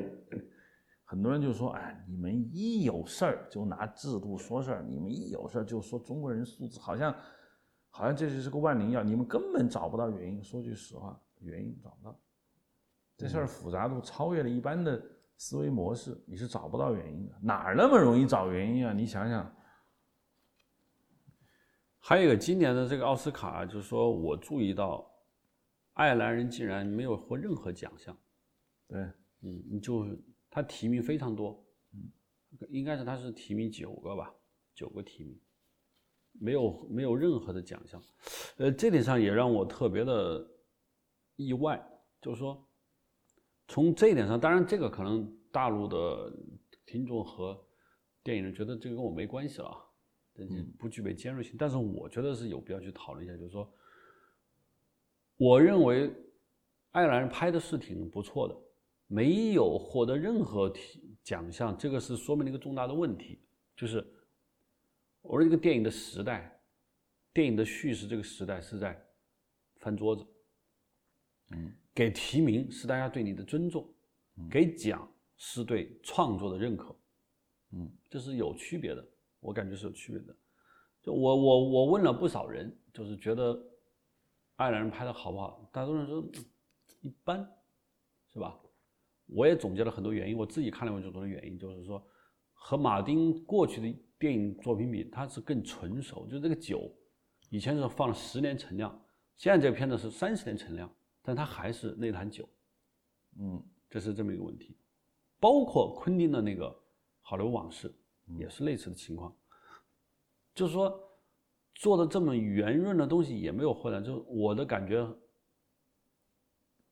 [1.09, 7.15] 很多人就说：“哎，你们一有事儿就拿制度说事儿，你们一有事儿就说中国人素质好像，
[7.89, 10.43] 好像这就是个万灵药，你们根本找不到原因。
[10.43, 12.19] 说句实话，原因找不到。
[13.17, 15.03] 这事儿复杂度超越了一般的
[15.37, 17.35] 思维模式，你是找不到原因的。
[17.41, 18.93] 哪儿那么容易找原因啊？
[18.93, 19.53] 你想想。”
[21.99, 25.11] 还有一个今年的这个奥斯卡，就是说我注意到，
[25.93, 28.17] 爱尔兰人竟然没有获任何奖项。
[28.87, 29.01] 对，
[29.41, 30.07] 嗯，你就
[30.49, 31.61] 他提名非常多，
[31.93, 32.09] 嗯，
[32.69, 34.33] 应该是他是提名九个吧，
[34.73, 35.37] 九个提名，
[36.39, 38.01] 没有没有任何的奖项，
[38.57, 40.49] 呃，这点上也让我特别的
[41.35, 41.83] 意外，
[42.21, 42.66] 就是说，
[43.67, 46.33] 从这一点上，当然这个可能大陆的
[46.85, 47.59] 听众和
[48.23, 49.77] 电影人觉得这个跟我没关系了，
[50.77, 51.55] 不具备尖锐性。
[51.57, 53.71] 但是我觉得是有必要去讨论一下，就是说，
[55.37, 56.13] 我认为
[56.91, 58.57] 爱尔兰人拍的是挺不错的，
[59.07, 63.41] 没有获得任何提奖项，这个是说明了一个重大的问题，
[63.75, 63.97] 就是
[65.21, 66.53] 我说这个电影的时代。
[67.33, 68.99] 电影的叙事这个时代是在
[69.75, 70.25] 翻桌子，
[71.51, 73.91] 嗯，给提名是大家对你的尊重，
[74.47, 76.95] 给奖是对创作的认可，
[77.71, 79.03] 嗯，这是有区别的，
[79.39, 80.35] 我感觉是有区别的。
[81.01, 83.59] 就我我我问了不少人，就是觉得
[84.57, 85.67] 爱尔兰人拍的好不好？
[85.73, 86.23] 大多数人说
[87.01, 87.39] 一般，
[88.31, 88.55] 是吧？
[89.25, 92.07] 我也总结了很多原因，我自己看了很多的原因，就是说
[92.53, 96.95] 和马丁过去的电影作品比，他是更纯熟，就这个酒。
[97.49, 99.03] 以前是放了十年陈酿，
[99.35, 100.87] 现在这个片子是三十年陈酿，
[101.27, 102.47] 但它还是那坛酒，
[103.37, 104.77] 嗯，这是这么一个问题。
[105.41, 106.67] 包括昆汀的那个
[107.19, 107.89] 《好莱坞往事》
[108.39, 109.35] 也是类似的情况，
[110.55, 110.97] 就是说
[111.75, 115.05] 做的这么圆润的东西也没有获得，就我的感觉，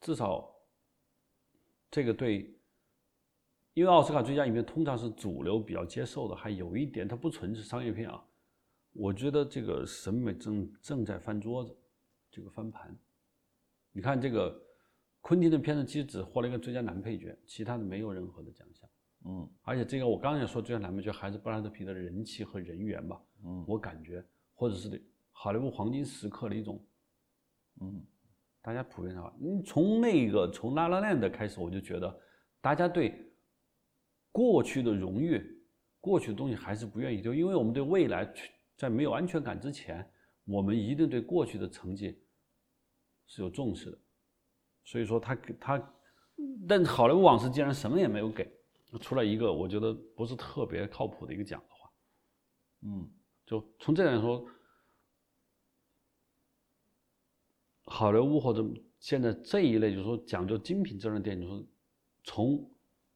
[0.02, 0.54] 至少
[1.90, 2.60] 这个对，
[3.74, 8.22] 因为奥斯卡最佳影片通常是主流比较接受的，还有一点它不纯是商业片啊。
[8.92, 11.74] 我觉得这个审美正正在翻桌子，
[12.30, 12.94] 这个翻盘。
[13.96, 14.54] 你看这个
[15.22, 18.90] 昆汀的片子，其实只获了一个最佳男配角，其他的没有任何的奖项。
[19.24, 23.22] 嗯，而且这个我刚才也说，最佳男配角还是布拉德皮特的人气和人缘吧。
[23.46, 24.22] 嗯，我感觉
[24.54, 26.86] 或者是好莱坞黄金时刻的一种，
[27.80, 28.06] 嗯，
[28.62, 32.20] 大家普遍的话，你从那个从拉拉链的开始，我就觉得
[32.60, 33.34] 大家对
[34.30, 35.42] 过去的荣誉、
[36.02, 38.30] 过去的东西还是不愿意丢，因为我们对未来。
[38.78, 40.06] 在没有安全感之前，
[40.44, 42.20] 我们一定对过去的成绩
[43.28, 43.98] 是有重视的。
[44.84, 45.78] 所以说，他给他，
[46.68, 48.50] 但好莱坞往事竟然什么也没有给，
[49.02, 51.92] 出来一个我觉得不是特别靠谱的一个奖的话，
[52.82, 53.10] 嗯，
[53.46, 54.48] 就从这点来说，
[57.86, 58.64] 好莱坞或者
[59.00, 61.68] 现在这一类就是说讲究精品质量电影，就是
[62.24, 62.72] 从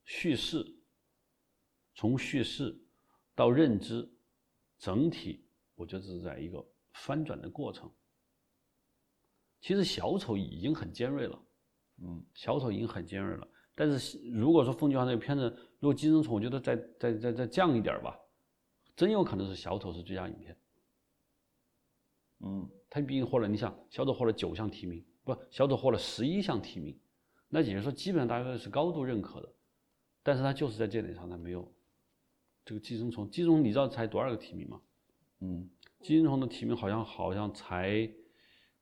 [0.06, 0.66] 叙事，
[1.94, 2.76] 从叙事
[3.36, 4.12] 到认知，
[4.78, 5.46] 整体。
[5.76, 7.90] 我觉得是在一个翻转的过程。
[9.62, 11.40] 其实小丑已经很尖锐了，
[12.02, 13.48] 嗯，小丑已经很尖锐了。
[13.76, 18.18] 但是如果说奉俊昊这个片子，如果寄生虫，我觉得再再再再降一点吧，
[18.96, 20.58] 真有可能是小丑是最佳影片。
[22.40, 26.98] 嗯，他毕竟获了，你想小丑获了九项提名，不，小丑获了十一项提名，
[27.48, 29.50] 那也就是说基本上大家是高度认可的。
[30.24, 31.70] 但是他就是在这点上他没有
[32.66, 34.82] 这个寄生虫，寄生虫你知道才多少个提名吗？
[35.40, 35.70] 嗯，
[36.02, 38.10] 寄生虫的提名好像好像才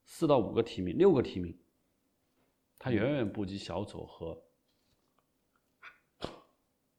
[0.10, 1.56] 四到五个提名，六个提名，
[2.80, 4.42] 他远远不及小丑和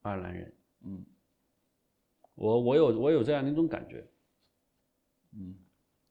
[0.03, 0.55] 爱尔兰人。
[0.81, 1.03] 嗯，
[2.35, 4.07] 我我有我有这样的一种感觉。
[5.33, 5.55] 嗯，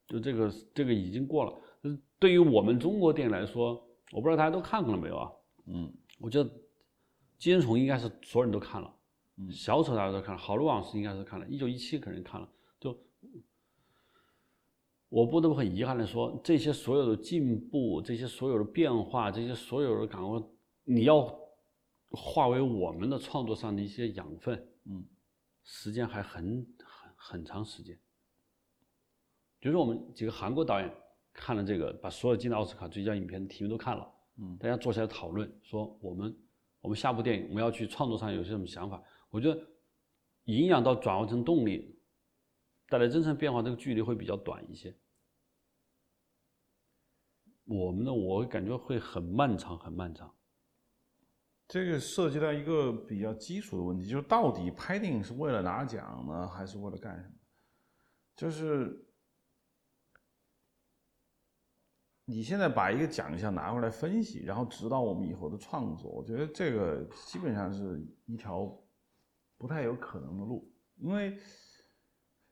[0.09, 1.57] 就这个这个已经过了。
[1.83, 3.75] 就是对于我们中国电影来说，
[4.11, 5.33] 我不知道大家都看过了没有啊？
[5.67, 6.51] 嗯，我觉得
[7.39, 8.93] 寄生虫应该是所有人都看了。
[9.37, 12.49] 嗯，小丑大家都看了，好的往事应该是看了，一九一七肯定看了。
[15.09, 21.35] 我不得不很遗憾的说，这些所有的进步，这些所有的变化，这些所有的感悟，你要
[22.11, 25.03] 化为我们的创作上的一些养分，嗯，
[25.65, 27.99] 时间还很很很长时间。
[29.59, 30.95] 比如说，我们几个韩国导演
[31.33, 36.37] 看了这个，把所有进奥斯卡最佳影片的提名都看了，嗯，大家坐下来讨论，说我们
[36.83, 39.03] 我们下部电影我们要去创作上有些什么想法？
[39.31, 39.59] 我觉得
[40.45, 41.98] 营养到转化成动力。
[42.89, 44.97] 带来真正变化，这个距离会比较短一些。
[47.65, 50.35] 我们呢，我感觉会很漫长，很漫长。
[51.67, 57.35] 这个涉及到一个比较基础的问题，就是到底拍电影是为了拿奖呢，还是为了干什么？
[58.35, 59.07] 就是
[62.25, 68.75] 你现在把一个奖项拿过来分析，然后指导我们以后的创作，我觉得这个基本上是一条
[69.59, 71.39] 不太有可能的路，因为。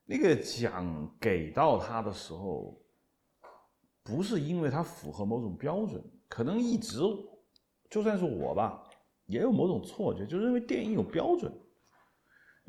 [0.09, 2.81] 那个奖给到他的时候，
[4.05, 7.01] 不是因为他符合某种标准，可能一直，
[7.91, 8.85] 就算是我吧，
[9.27, 11.53] 也有某种错觉，就认为电影有标准，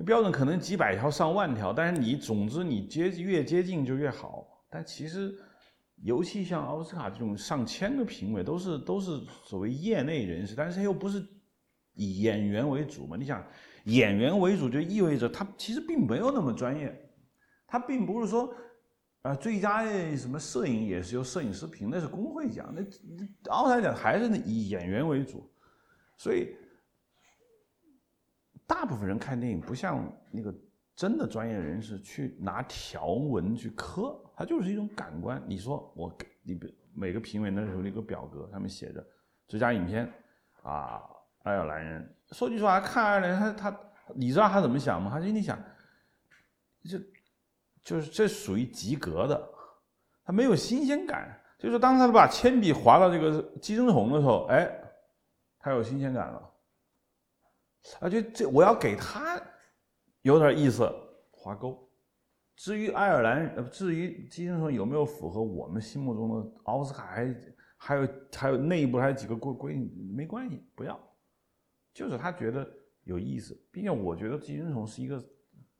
[0.04, 4.66] 标准可能几百条、上万条，但是你总之你接越接近就越好。
[4.68, 5.38] 但其实，
[5.98, 11.24] 尤其像奥斯卡这种上千个评委，都是都是所谓业内人士，但是又不是
[11.94, 13.16] 以演员为主嘛？
[13.16, 13.46] 你想，
[13.84, 17.04] 演员为主就意味着他其实并没有那么专业。
[17.68, 18.55] 他并不是说
[19.24, 19.84] 啊，最佳
[20.15, 22.74] 什么摄影也是由摄影师评，那是工会奖。
[22.74, 22.82] 那
[23.51, 25.51] 奥斯卡奖还是以演员为主，
[26.15, 26.55] 所以
[28.65, 30.55] 大部分人看电影不像那个
[30.95, 35.43] 真的专业人士去拿条文去刻，它就是一种感官。
[35.45, 36.57] 你说我给你
[36.93, 39.05] 每个评委那时候那个表格上面写着
[39.45, 40.09] 最佳影片
[40.61, 41.01] 啊，
[41.43, 42.15] 爱尔兰人。
[42.32, 43.80] 说句实话，看爱尔兰他他，
[44.15, 45.11] 你知道他怎么想吗？
[45.11, 45.61] 他心里想，
[46.86, 46.97] 就。
[47.88, 49.50] 就是这属于及格的，
[50.26, 51.42] 他没有新鲜感。
[51.58, 54.70] 就是当他把铅笔划到这个寄生虫的时候，哎，
[55.58, 56.54] 他有新鲜感了。
[58.02, 59.42] 啊，就这我要给他
[60.24, 60.86] 有点意思，
[61.32, 61.90] 划勾。
[62.58, 67.36] 至于爱尔兰，至于寄生虫有没有符合我们心目中的奥斯卡，还
[67.78, 71.00] 还有还有内部还有几个规规定，没关系，不要。
[71.94, 72.70] 就是他觉得
[73.06, 75.24] 有意思，并且我觉得寄生虫是一个。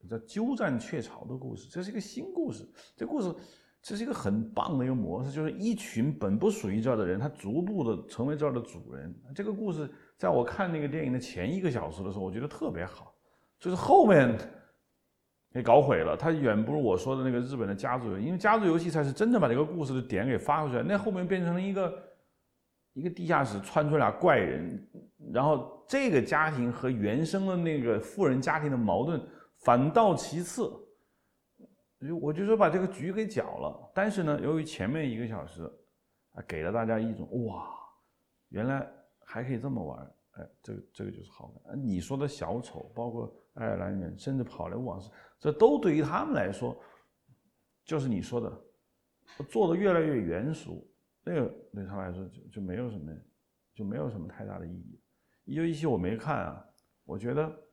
[0.06, 2.68] 叫鸠占鹊巢的故事，这是一个新故事。
[2.96, 3.34] 这故事，
[3.82, 9.14] 这是一个很棒的一个模式，就是一群本不属于这儿的人，他逐步的成为这儿的主人。
[9.34, 13.14] 这个故事，在我看那个电影的前一个小时的时候，我觉得特别好。
[13.60, 14.38] 就是后面
[15.52, 20.84] 给搞毁了，他远不如我说的那个日本的家族游戏，因为家族游戏才是真正把这个故事的点给发挥出来。
[20.84, 21.94] 那后面变成了一个
[22.94, 24.88] 一个地下室窜出俩怪人，
[25.34, 29.20] 然后这个家庭和原生的那个富人家庭的矛盾。
[29.60, 30.72] 反倒其次，
[32.22, 33.92] 我就说把这个局给搅了。
[33.94, 35.64] 但是呢，由于前面一个小时
[36.34, 37.68] 啊，给了大家一种哇，
[38.50, 38.88] 原来
[39.26, 40.00] 还可以这么玩，
[40.34, 41.84] 哎，这个这个就是好看。
[41.84, 46.80] 你说的小丑，包括爱尔兰人，甚至跑来往事，这都对于他们来说，
[47.84, 48.62] 就是你说的，
[49.50, 50.88] 做的越来越圆熟，
[51.24, 53.12] 那个对他来说就就没有什么，
[53.74, 55.02] 就没有什么太大的意义。
[55.46, 56.66] 一九一七我没看啊，
[57.04, 57.67] 我觉得。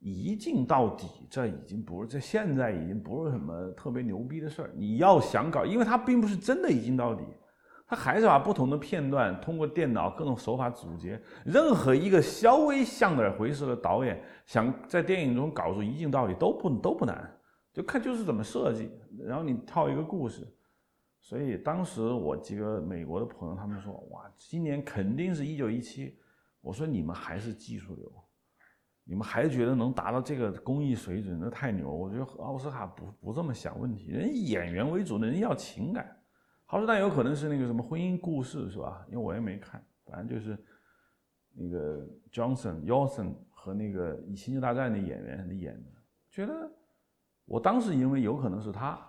[0.00, 4.70] 一镜到底，这已经不是这现在已经不是什么特别牛逼的事儿。
[4.76, 7.24] 你要想搞，因为它并不是真的一镜到底，
[7.86, 11.20] 它还是把不同的片段通过电脑各种手法组接。
[11.44, 17.28] 任何一个稍微像点回事的导演，想在电影中搞出一镜到底都不都不难，
[17.72, 20.46] 就看就是怎么设计，然后你套一个故事。
[21.20, 26.16] 所以当时我几个美国的朋友他们说：“哇，今年肯定是一九一七。”
[26.62, 28.10] 我说：“你们还是技术流。”
[29.10, 31.90] 你们还觉得能达到这个工艺水准，那太牛！
[31.90, 36.14] 我觉得奥斯卡不不这么想问题，人演员为主，人要情感。
[36.66, 39.06] 好，那有可能是那个什么婚姻故事是吧？
[39.10, 40.62] 因为我也没看，反正就是
[41.54, 45.90] 那个 Johnson、y o s o n 和那个《星球大战》的演员演的。
[46.30, 46.70] 觉得
[47.46, 49.00] 我当时因为有可能是他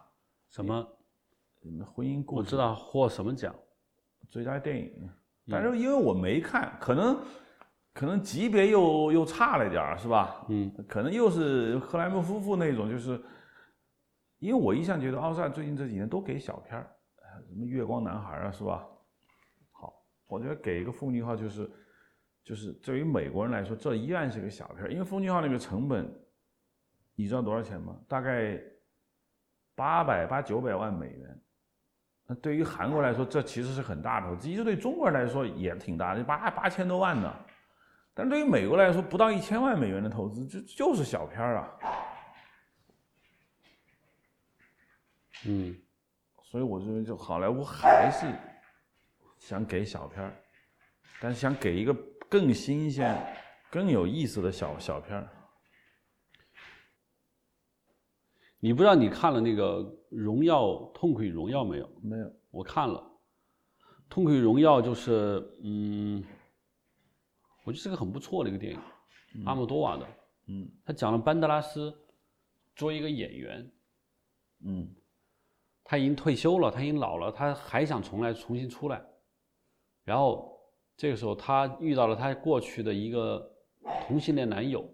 [0.47, 0.87] 什么
[1.61, 3.53] 什么婚姻故事，我知道获什么奖，
[4.29, 5.09] 最佳电影。
[5.45, 7.19] 但是因为我没看，可能。
[7.99, 10.45] 可能级别又又差了一点儿，是吧？
[10.47, 13.21] 嗯，可能又是克莱默夫妇那种，就是
[14.37, 16.89] 因为我一向觉得奥赛最近这几年都给小片儿，
[17.49, 18.87] 什么月光男孩啊，是吧？
[19.71, 19.93] 好，
[20.27, 21.69] 我觉得给一个风景号就是
[22.41, 26.09] 就是对于美国人来说，这依然是个小片儿，因为风景号那个成本，
[27.15, 27.99] 你知道多少钱吗？
[28.07, 28.57] 大概
[29.75, 31.41] 八百八九百万美元。
[32.25, 37.35] 那对于韩国来说，这其实是很大的投资，其实对中国人来说也挺大的，八八千多万呢。
[38.19, 40.59] 但对于美国来说，不到一千万美元的投资，就
[40.89, 41.71] 就是小片儿啊。
[45.45, 45.73] 嗯，
[46.43, 48.27] 所以我认为，就好莱坞还是
[49.37, 50.35] 想给小片儿，
[51.21, 51.93] 但是想给一个
[52.27, 53.17] 更新鲜、
[53.71, 55.25] 更有意思的小小片儿。
[58.59, 59.77] 你不知道你看了那个
[60.09, 61.89] 《荣耀痛苦与荣耀》没有？
[62.03, 62.99] 没有，我看了，
[64.09, 66.21] 《痛苦与荣耀》就是嗯。
[67.69, 70.07] 我觉得是个很不错的一个电影，阿莫多瓦的。
[70.47, 71.95] 嗯，他讲了班德拉斯
[72.75, 73.71] 作为一个演员，
[74.61, 74.89] 嗯，
[75.83, 78.99] 他已经退休了，他已经老了，他还想重来，重新出来。
[80.03, 80.59] 然后
[80.97, 83.55] 这个时候，他遇到了他过去的一个
[84.07, 84.91] 同性恋男友，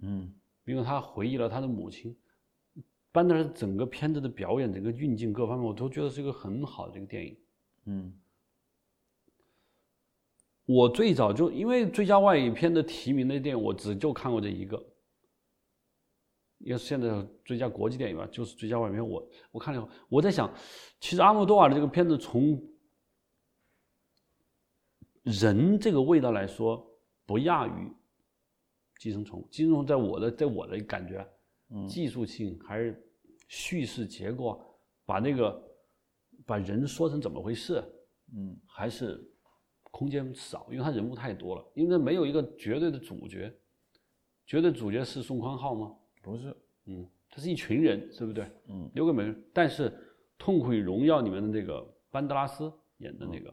[0.00, 0.34] 嗯，
[0.64, 2.18] 因为他回忆了他的母亲。
[3.12, 7.38] 班德拉斯整个片子的表演，整个运镜各方面，我都觉得是一个很好的一个电影。
[7.84, 8.12] 嗯。
[10.66, 14.84] 我最早就因为最佳外语片的提名的电影，我只就看过这一个。
[16.58, 19.08] 也是现在最佳国际电影吧，就是最佳外语片。
[19.08, 20.52] 我我看了以后，我在想，
[20.98, 22.60] 其实阿莫多瓦的这个片子从
[25.22, 26.84] 人这个味道来说，
[27.26, 27.70] 不亚于
[28.98, 29.40] 《寄生虫》。
[29.50, 31.24] 《寄生虫》在我的在我的感觉，
[31.86, 33.06] 技术性还是
[33.46, 34.60] 叙事结构，
[35.04, 35.62] 把那个
[36.44, 37.84] 把人说成怎么回事，
[38.34, 39.22] 嗯，还是。
[39.96, 43.50] 空间少，因为他人物太多了，因为没有一个绝对的主角。
[44.44, 45.96] 绝对主角是宋康昊吗？
[46.22, 48.46] 不是，嗯，他是一群人，对不对？
[48.68, 49.44] 嗯，留给每个人。
[49.54, 49.90] 但是
[50.36, 53.52] 《痛苦与荣耀》里面的那个班德拉斯演的那个，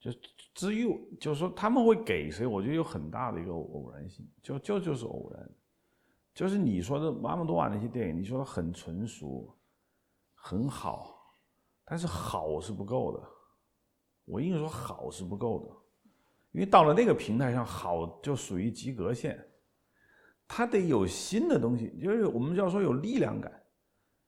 [0.00, 0.10] 就
[0.52, 0.86] 至于
[1.20, 5.50] 就是说他们会给谁，我觉得有很大的一个偶然性，就就就是偶然。
[6.34, 9.56] 就是你说的马莫多瓦那些电影，你说的很纯熟，
[10.34, 11.38] 很好，
[11.84, 13.33] 但是好是不够的。
[14.24, 15.70] 我硬说好是不够的，
[16.52, 19.38] 因为到了那个平台上，好就属于及格线。
[20.46, 23.52] 它得有新的东西，就是我们叫说有力量感。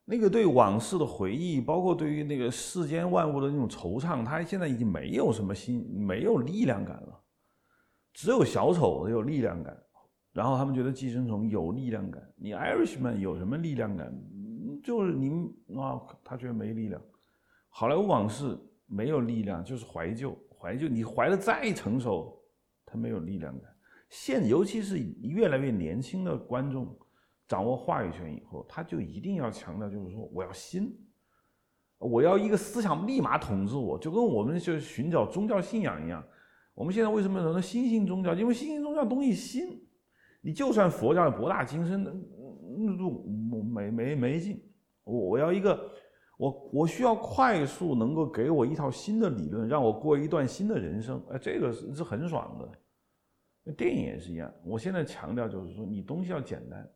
[0.04, 7.20] 那个对往事的回忆，包括对于那个世间万物的那种惆怅，它现在已经没有什么新，没有力量感了。
[8.12, 9.76] 只有小丑有力量感。
[10.32, 14.14] 然后他们觉得寄生虫有力量感，你 Irishman 有什么力量感？
[14.84, 17.00] 就是您啊，他觉得没力量。
[17.70, 18.54] 好莱坞往事
[18.86, 20.88] 没有力量，就是怀旧，怀旧。
[20.88, 22.40] 你怀的再成熟，
[22.84, 23.70] 他没有力量感。
[24.08, 26.96] 现尤其是越来越年轻的观众
[27.48, 30.96] 掌握话语权以后，他就一定要强调，就是说我要新，
[31.98, 36.24] 我要一个思想立马统治我，就跟我们就寻找宗教信仰一样。
[36.74, 38.34] 我们现在为什么说新兴宗教？
[38.34, 39.82] 因为新兴宗教东西新。
[40.42, 44.62] 你就算佛教博大精深，那那没没没劲。
[45.02, 45.90] 我我要一个，
[46.36, 51.22] 我我需要快速能够给我一套新的理论，让我过一段新的人生。
[51.30, 53.72] 哎，这个是是很爽的。
[53.72, 54.52] 电影也是一样。
[54.64, 56.88] 我现在强调就是说，你东西要简单，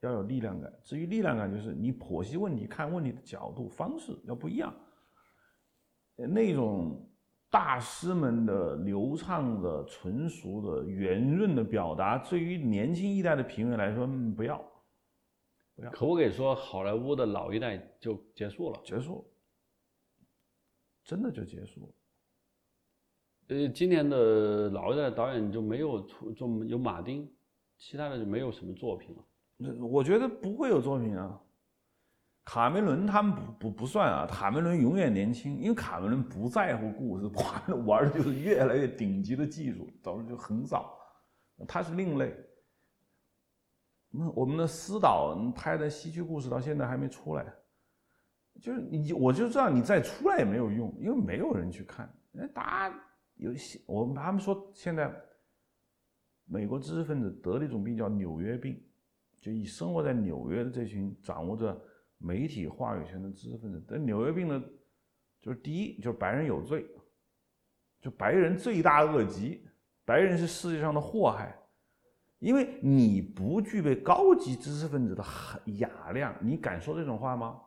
[0.00, 0.72] 要有力量感。
[0.82, 4.74] 至于力量感，就是你剖析问题、看问题的角度、方式要不一样。
[6.16, 7.02] 那种。
[7.48, 14.06] 大师们的流畅的、纯熟的、圆润的表达，对于年轻一代的评委来说，
[14.36, 14.62] 不要，
[15.76, 15.90] 不要。
[15.92, 18.80] 可不可以说，好莱坞的老一代就结束了？
[18.84, 19.24] 结束，
[21.04, 21.92] 真的就结束了。
[23.48, 27.30] 呃，今年的老一代导演就没有出，就有马丁，
[27.78, 29.24] 其他的就没有什么作品了。
[29.58, 31.40] 那我觉得不会有作品啊。
[32.44, 37.26] 卡梅伦他们不不不算啊，卡梅伦永远年轻，因为卡梅伦不在乎故事，
[37.68, 40.96] 玩玩的就是越来越顶级的技术，导致就很早，
[41.66, 42.36] 他是另类。
[44.18, 47.44] 那我们的司导拍的西区故事到现在还没出来，
[48.60, 52.12] 就是你我就知道你再出来也没有用，因为没有人去看。
[52.32, 52.98] 那大家
[53.34, 55.14] 有些我们他们说现在
[56.44, 58.82] 美国知识分子得了一种病叫纽约病，
[59.40, 61.78] 就以生活在纽约的这群掌握着。
[62.18, 64.64] 媒体话语权的知识分子，得纽约病呢，
[65.42, 66.86] 就是第一，就是白人有罪，
[68.00, 69.68] 就白人罪大恶极，
[70.02, 71.54] 白人是世界上的祸害，
[72.38, 75.24] 因为你不具备高级知识分子的
[75.78, 77.60] 雅量，你敢说这种话吗？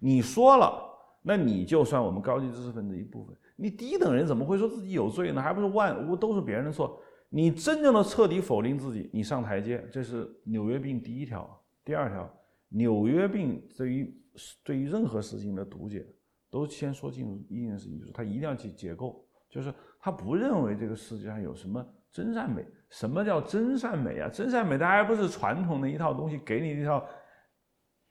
[0.00, 0.82] 你说了，
[1.22, 5.40] 那你就算我们高级知识分子一部分，你低等人怎么会说自己有罪呢？
[5.40, 7.00] 还不是万无都是别人的错？
[7.28, 12.30] 你真正的彻底否定自己，你上台阶，这是纽约病第一条，第二条。
[12.68, 14.24] 纽约病对于
[14.64, 16.04] 对于任何事情的读解，
[16.50, 22.64] 都先说清楚一件事情，就是他一定要去解构，就是他不认为这个世界上有什么真善美。
[22.88, 24.30] 什么叫真善美啊？
[24.32, 27.04] 真善美它还不是传统的一套东西，给你一套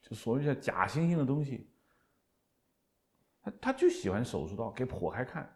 [0.02, 1.70] 就所谓叫假惺惺的东西。
[3.42, 5.50] 他他就喜欢手术刀给剖开看，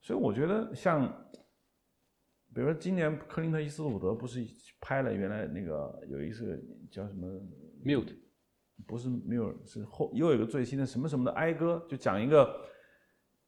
[0.00, 1.06] 所以我觉得像，
[2.54, 4.42] 比如说今年克林特伊斯伍德不是
[4.80, 7.28] 拍了原来那个有一次叫什么
[7.84, 8.16] Mute。
[8.84, 12.60] 不是 Mute，是后又有一个最新的什么什么的哀歌，就讲一个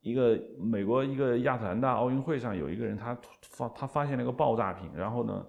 [0.05, 5.47] 一个美国一个亚特兰大奥运会上有一个人他发他发现了一个爆炸品，然后呢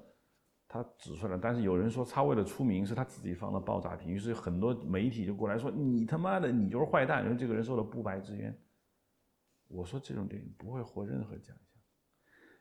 [0.65, 8.57] 他指出来，但是有人说他为了出名是他自己放的爆炸品，于是很多媒体就过来说你他妈的你就是坏蛋，因为这个人受了不白之冤。
[9.67, 11.81] 我说这种电影不会获任何奖项，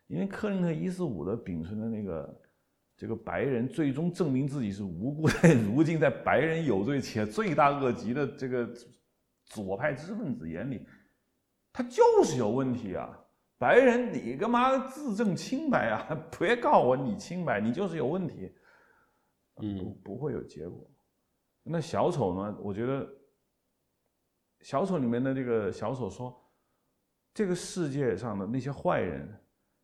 [0.09, 2.41] 因为克林特一四五的秉承的那个。
[2.97, 8.73] 这个白人最终证明自己是无辜，在如今在白人有罪且罪大恶极的这个
[9.47, 10.87] 左派知识分子眼里，
[11.75, 13.11] 他就是有问题啊！
[13.59, 16.15] 白人，你干嘛自证清白啊？
[16.39, 18.55] 别告我你清白，你就是有问题。
[19.57, 20.89] 嗯，不不会有结果。
[21.65, 22.57] 那小丑呢？
[22.63, 23.07] 我觉得
[24.61, 26.35] 小丑里面的这个小丑说，
[27.35, 29.29] 这个世界上的那些坏人。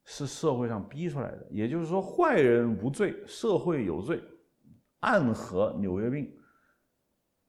[0.03, 4.21] 是社会上逼出来的，也就是说，坏人无罪，社会有罪，
[5.01, 6.35] 暗合纽约病。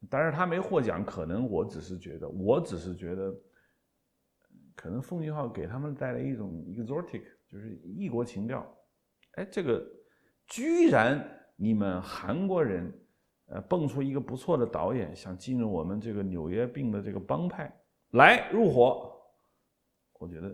[0.09, 3.33] 但是他没获奖，可能我只是觉得，我只是觉得，
[4.81, 8.65] 可能奉俊昊给他们带来一种 exotic，就是异国情调。
[9.33, 9.85] 哎，这个
[10.47, 11.23] 居然
[11.55, 12.91] 你们韩国人，
[13.45, 17.71] 呃，蹦出一个不错的导演，想进入我们这个纽约病的这个帮派
[18.13, 19.11] 来入伙，
[20.19, 20.51] 我觉得。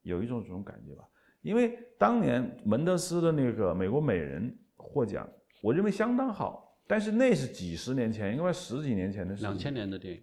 [0.00, 1.02] 有一种这种感觉吧，
[1.42, 5.28] 因为当年门德斯的那个《美国美人》获奖，
[5.60, 6.78] 我认为相当好。
[6.86, 10.22] 但是那是几十年前，应该十几年前的事情，两千年的电影，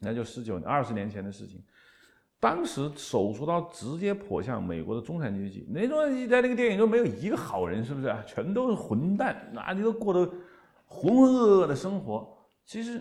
[0.00, 1.64] 那就十九、二十年前的事情。
[2.42, 5.96] 当时手术刀直接泼向美国的中产阶级，那种
[6.28, 8.20] 在那个电影中没有一个好人，是不是啊？
[8.26, 10.26] 全都是混蛋，那你都过得
[10.84, 12.36] 浑浑噩噩的生活。
[12.64, 13.00] 其实，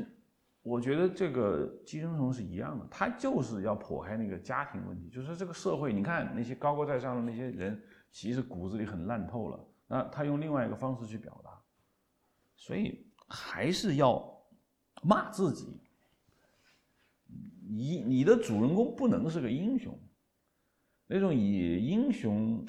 [0.62, 7.82] 我觉得这个寄生虫是一样的，他就是要破开那个家庭问题，就是这个社会，你看那些高高在上的那些人，
[8.12, 9.60] 其实骨子里很烂透了。
[9.88, 11.50] 那他用另外一个方式去表达。
[12.56, 14.24] 所以还是要
[15.02, 15.82] 骂自己。
[17.74, 19.98] 你你的主人公不能是个英雄，
[21.08, 22.66] 那种以英雄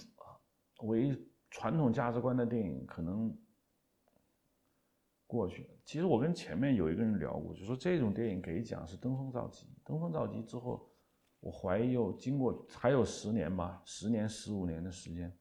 [0.84, 3.36] 为传统价值观的电影可能
[5.26, 5.68] 过去。
[5.84, 9.66] 其实我跟前面有一个人聊过，就说这种电影给奖是登峰造极。
[9.84, 10.88] 登峰造极之后，
[11.40, 15.36] 我怀疑又经过还有十年吧，十年十五年的时间，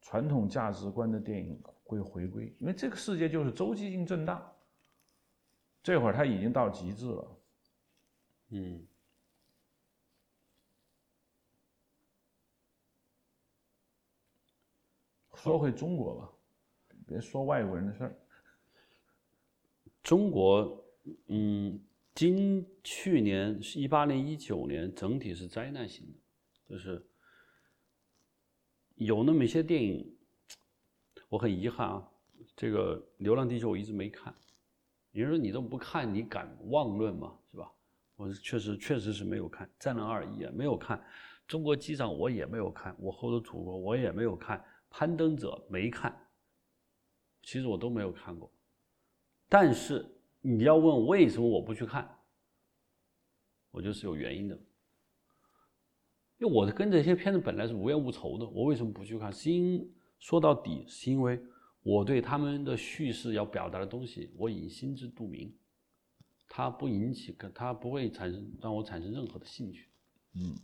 [0.00, 1.62] 传统价值观的电影。
[1.88, 4.44] 会回归，因为这个世界就是周期性震荡。
[5.84, 7.38] 这会儿它已经到极致了。
[8.48, 8.86] 嗯。
[15.34, 16.32] 说回中国吧，
[17.06, 18.18] 别说外国人的事儿。
[20.02, 20.84] 中国，
[21.26, 21.80] 嗯，
[22.14, 26.18] 今去年一八年、一九年整体是灾难性的，
[26.68, 27.06] 就是
[28.96, 30.16] 有那么一些电影。
[31.28, 32.10] 我很遗憾啊，
[32.56, 34.34] 这个《流浪地球》我一直没看。
[35.12, 37.38] 有人说你都不看，你敢妄论吗？
[38.16, 40.98] 我确实确实是没有看《战狼二》也没有看，
[41.46, 44.58] 《中国机长》我也没有看，《我后的祖国》我也没有看，
[44.90, 46.14] 《攀登者》没看。
[47.42, 48.50] 其实我都没有看过。
[49.48, 50.04] 但是
[50.40, 52.18] 你要问为什么我不去看，
[53.70, 54.58] 我觉得是有原因的。
[56.38, 59.32] 因为我跟这些片子本来是无冤无仇的，我为什么不去看？
[59.32, 61.40] 是因说到底，是因为
[61.82, 65.54] 我对他们的叙事要表达的东西，我已经心知肚明，
[66.56, 69.90] 它不引起，它不会产生让我产生任何的兴趣。
[70.32, 70.56] 嗯，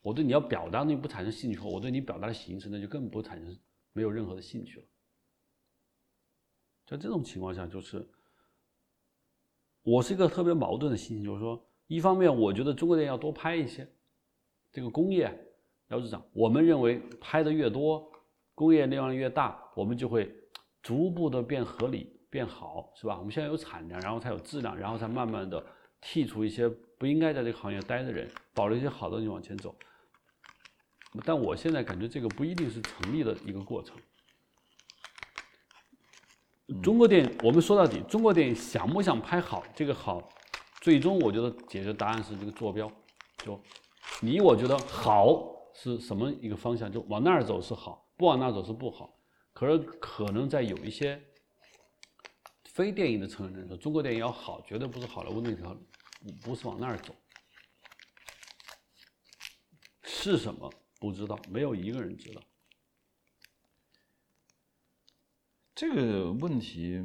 [0.00, 3.54] 我对你要表达的东西不产生兴趣后，我对你表达的形式那就更不产生
[3.92, 4.86] 没有任何的兴趣了。
[6.86, 8.08] 在这种情况下，就是
[9.82, 13.86] 我是一个特别矛盾的心情，就是说，一方面我觉得中国电影要多拍一些，
[14.72, 15.30] 这个工业。
[15.88, 18.10] 姚市长，我们认为拍的越多，
[18.54, 20.34] 工业量越大，我们就会
[20.80, 23.18] 逐步的变合理、变好，是吧？
[23.18, 25.62] 我们现在有产量，然后才有质量，然后才慢慢的
[26.00, 26.66] 剔除一些
[26.98, 29.74] 不应该在这个行业待的人，保留一些好的东西往前走。
[31.26, 33.94] 但我现在感觉这个不一定是成立的一个过程。
[36.82, 39.62] 中国电影，我们说到底，中国电影想不想拍好？
[39.76, 40.26] 这个好，
[40.80, 42.90] 最终我觉得解决答案是这个坐标，
[43.44, 43.60] 就
[44.20, 45.52] 你我觉得好。
[45.74, 46.92] 是什么一个方向？
[46.92, 49.18] 就往那儿走是好，不往那儿走是不好。
[49.54, 51.18] 可是可能在有一些
[52.72, 55.76] 非电影的成人说，中国电影要好，绝对不是好莱坞那条，
[56.42, 57.14] 不是往那儿走。
[60.02, 60.72] 是什么？
[60.98, 62.42] 不知道，没有一个人知道。
[65.74, 67.02] 这个问题，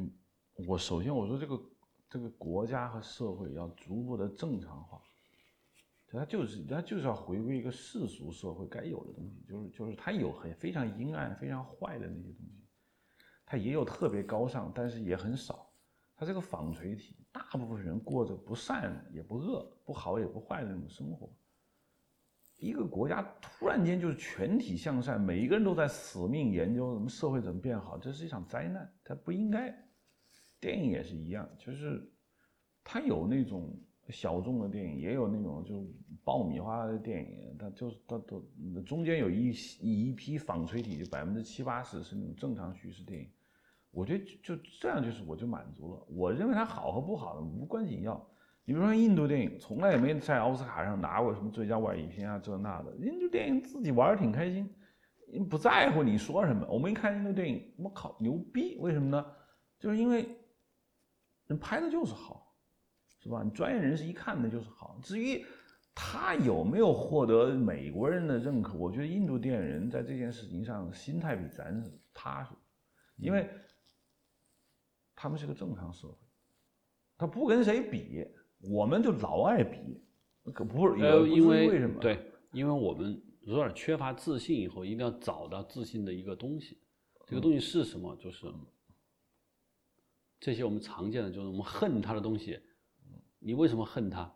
[0.66, 1.60] 我首先我说这个
[2.08, 5.02] 这个国家和社会要逐步的正常化。
[6.10, 12.57] 它就是，它就是要回归一个世俗社会该有的东西，就是，就是它有很非常阴暗、非常坏的那些东西，
[13.50, 15.72] 他也有特别高尚，但是也很少。
[16.14, 21.32] 他这个纺锤体，大部分人过着不善也不恶、不好也不坏的那种生活。
[22.58, 29.74] 一个国家突然间就是全体向善，每一个人都在死命研究什么社会怎么变好，这是一场灾难，它不应该。
[30.60, 32.06] 电影也是一样，就是
[32.84, 33.74] 他有那种。
[34.10, 35.86] 小众的电影也有那种就
[36.24, 38.42] 爆米花的电影，它就是它都
[38.86, 43.28] 中间有一一批纺锤体，就百分之七八十是那种正常叙事电影。
[43.90, 46.06] 我觉得就这样就是我就满足了。
[46.08, 48.14] 我认为它好和不好无关紧要。
[48.64, 52.94] 你比如说印度电影，从来也没在奥斯卡上拿过什么最佳外语片啊这那的。
[52.96, 54.68] 印度电影自己玩的挺开心，
[55.48, 56.66] 不在乎你说什么。
[56.68, 58.76] 我们一看印度电影，我靠牛逼！
[58.78, 59.24] 为什么呢？
[59.78, 60.28] 就是因为
[61.46, 62.46] 人拍的就是好。
[63.20, 63.42] 是吧？
[63.42, 64.96] 你专业人士一看那就是好。
[65.02, 65.44] 至于
[65.92, 71.82] 他有没有获得美国人的认可，我觉得印度电影人在这件事情上心态比咱
[72.14, 72.50] 踏实，
[73.16, 73.50] 因为
[75.20, 76.14] 他们是个正常社会，
[77.16, 78.24] 他不跟谁比，
[78.70, 80.00] 我们就老爱比，
[80.52, 81.02] 可不是？
[81.02, 81.98] 呃，因为为什么？
[81.98, 86.78] 对，因为我们有点缺乏自信，以后一定要找到自信的一个东西。
[87.26, 88.14] 这个东西是什么？
[88.14, 88.46] 就是
[90.38, 92.60] 这些我们常见的，就是我们恨他的东西。
[93.40, 94.32] 你为什么恨他？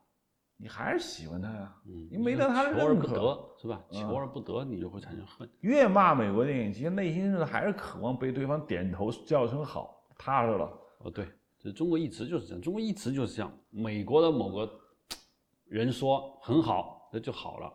[0.56, 1.76] 你还是喜欢他呀？
[1.86, 3.80] 嗯你没得他的认可，是吧？
[3.88, 5.48] 求而不得，你就会产生恨。
[5.60, 10.72] 越骂美国电影，其实内心是还是渴望被对方点头叫声好，踏实了。
[10.98, 11.26] 哦，对，
[11.58, 13.52] 这中国一直就是这样，中国一直就是这样。
[13.70, 14.80] 美国的某个
[15.66, 17.72] 人说很好，那就好了。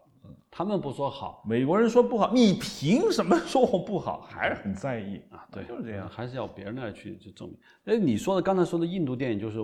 [0.50, 4.22] 他们不说好，美国人说不好，你凭什么说我不好？
[4.22, 5.48] 还是很在意啊？
[5.52, 7.58] 对，就是这样，还是要别人来去去证明。
[7.86, 9.60] 哎，你说的刚才说的印度电影，就是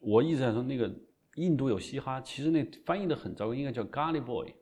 [0.00, 0.90] 我一直在说那个
[1.36, 4.54] 印度有嘻哈，其实那翻译的很糟糕，应该叫咖喱 boy，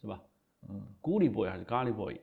[0.00, 0.20] 是吧？
[0.68, 2.20] 嗯，咕喱 boy 还是咖喱 boy？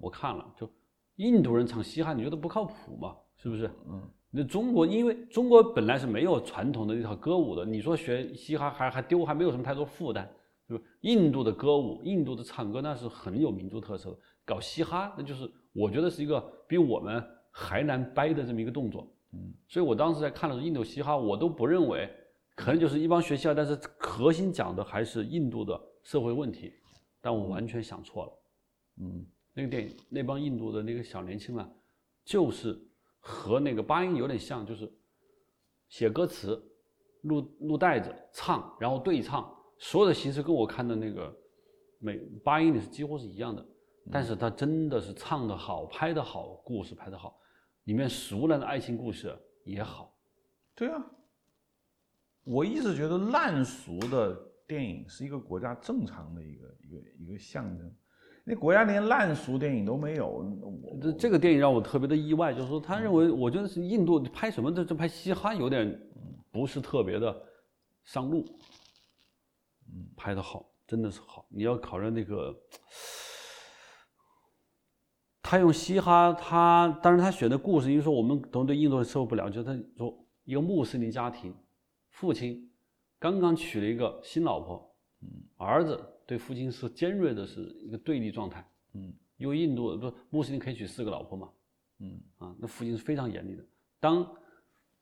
[0.00, 0.70] 我看了，就
[1.16, 3.16] 印度人唱嘻哈，你觉得不靠谱吗？
[3.36, 3.70] 是不是？
[3.88, 10.28] 嗯，那中国因为中国本来是没有传统的那套歌舞的，你说学嘻哈还还丢，还没有什么太多负担。
[10.68, 14.18] 是吧印度的歌舞，印度的唱歌那是很有民族特色的。
[14.44, 19.08] 搞嘻哈，那就是我觉得是一个比我们还难掰的这么一个动作。
[19.32, 22.10] 嗯，所以我当时在看的时候，印度嘻哈我都不认为，
[22.56, 26.72] 可能就是一帮学嘻哈，但是核心讲的还是印度的社会问题。
[27.20, 28.32] 但我完全想错了。
[29.02, 29.24] 嗯，
[29.56, 31.66] 那个电影那帮印度的那个小年轻啊，
[32.26, 32.78] 就是
[33.18, 34.86] 和那个八音有点像，就是
[35.88, 36.62] 写歌词、
[37.22, 39.50] 录录带子、唱，然后对唱。
[39.78, 41.34] 所有的形式跟我看的那个
[41.98, 43.66] 美八音里是几乎是一样的，
[44.12, 47.40] 但是他真的是唱的好，拍的好，故事拍的好，
[47.84, 49.34] 里面熟人的爱情故事
[49.64, 50.14] 也好。
[50.74, 51.02] 对啊，
[52.44, 54.36] 我一直觉得烂俗的
[54.66, 57.90] 电影是一个国家正常的一个一个一个象征。
[58.48, 60.46] 那国家连烂俗电影都没有，
[61.02, 66.00] 这这个电影让我特别的意外，就是说他认为，我觉得是印度拍什么的，这拍嘻哈有点
[66.52, 67.42] 不是特别的
[68.04, 68.44] 上路。
[70.16, 71.44] 拍的好，真的是好。
[71.48, 72.54] 你要考虑那个，
[75.42, 79.60] 他用嘻哈，他当然他选的故事，因为说我们都对印度的社会不了解。
[79.60, 81.52] 他说一个穆斯林家庭，
[82.10, 82.72] 父亲
[83.18, 91.52] 刚刚娶了一个新老婆，嗯，儿子对父亲是尖锐的，是一个对立状态，嗯，因为印度不穆斯林可以娶四个老婆嘛，
[92.00, 93.64] 嗯，啊，那父亲是非常严厉的。
[94.00, 94.36] 当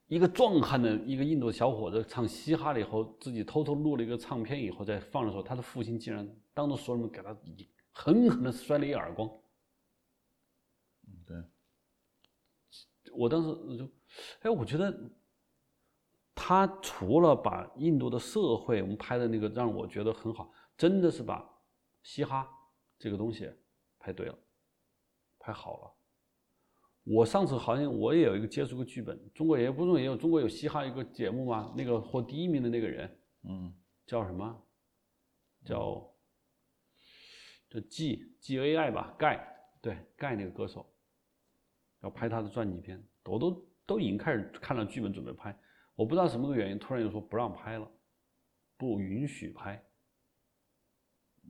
[0.06, 7.34] 一个壮汉的一个印度小伙子唱嘻哈了以后，自己偷偷录了一个唱片以后再放的时候，他的父亲竟然当着所有人给他
[7.90, 9.26] 狠狠的摔了一耳光。
[11.06, 11.36] 嗯，对。
[13.12, 13.88] 我当时就，
[14.40, 15.10] 哎，我觉得
[16.34, 21.44] 他除了把印度的社会我们拍的那个让我觉得很好，真的是把
[22.02, 22.48] 嘻哈
[22.98, 23.50] 这个东西
[23.98, 24.38] 拍对了，
[25.38, 25.94] 拍好了。
[27.04, 31.72] 我上次好像我也有一个接触过剧本，中国也不中也有中国有嘻哈一个节目吗？
[31.76, 33.74] 那个获第一名的那个人，嗯，
[34.06, 34.66] 叫什么？
[35.64, 36.14] 叫
[37.68, 39.46] 叫 G G A I 吧，盖
[39.82, 40.90] 对盖那个歌手，
[42.00, 45.54] 要拍他的传记片，我都都已经开始看了剧本准备拍，
[45.94, 47.90] 我不知道什么个原因，突然又说不让拍了，
[48.78, 49.82] 不允许拍。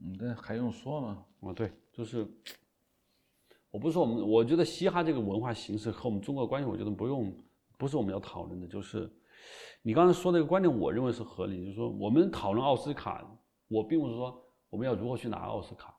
[0.01, 1.25] 嗯，这还用说吗？
[1.41, 2.27] 啊，对，就是。
[3.71, 7.35] 我不是说我们，我觉得嘻哈这个文化形式和我们中国关系，我觉得不用，
[7.77, 8.65] 不是我们要讨论的。
[8.65, 9.11] 就是
[9.81, 11.65] 你刚才说那个观点，我认为是合理。
[11.65, 13.29] 就是说，我们讨论奥斯卡，
[13.67, 15.93] 我并不是说我们要如何去拿奥斯卡，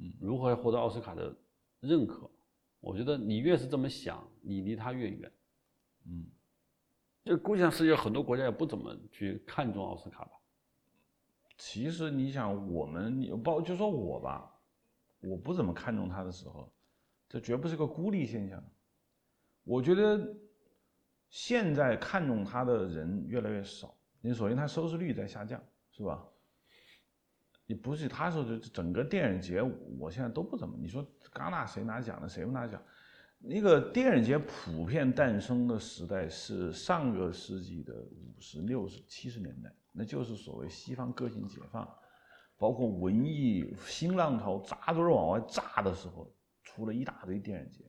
[0.00, 1.32] 嗯，如何获得奥斯卡的
[1.78, 2.28] 认可。
[2.80, 5.32] 我觉得你越是这么想，你离他越远，
[6.06, 6.26] 嗯。
[7.24, 10.32] 这估计上世界很多国家也不怎么去看重奥斯卡吧。
[11.64, 14.52] 其实你想，我们包就说我吧，
[15.20, 16.68] 我不怎么看重他的时候。
[17.28, 18.60] 这绝不是个孤立现象，
[19.62, 20.36] 我觉得
[21.30, 23.96] 现在看中他的人越来越少。
[24.20, 26.26] 你首先他收视率在下降，是吧？
[27.64, 29.62] 你不是他说的整个电影节，
[30.00, 30.76] 我现在都不怎么。
[30.76, 32.82] 你说戛纳谁拿奖了，谁不拿奖？
[33.38, 41.88] 那个电影节普遍诞生的时代是上个世纪的五十六十七十年代，那就是所谓西方个性解放，
[42.58, 46.30] 包括文艺新浪潮扎堆往外炸的时候。
[46.64, 47.84] 出了一大堆电影节，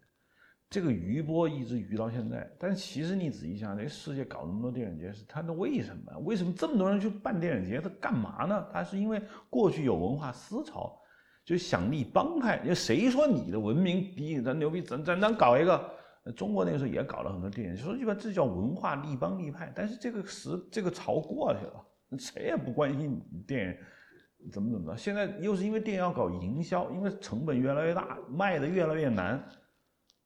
[0.69, 2.51] 这个余波一直余到现在。
[2.59, 6.17] 但其实你仔细想，这世界搞那么多电影节，是它的为什么？
[6.25, 7.79] 为什么这么多人去办电影节？
[7.79, 8.67] 他干嘛呢？
[8.73, 10.99] 他是因为过去有文化思潮，
[11.45, 12.57] 就想立帮派。
[12.67, 14.81] 就谁说你的文明比咱牛逼？
[14.81, 15.89] 咱咱咱搞一个。
[16.35, 19.71] 中国那个时候也搞了很多电影，说一般这叫文化立帮立派。
[19.73, 21.85] 但是这个时这个潮过去了，
[22.17, 24.51] 谁也不关心电影。
[24.51, 24.97] 怎么怎么着？
[24.97, 29.41] 现在又是因为电影要搞营销，因为成本越来越大，卖的越来越难，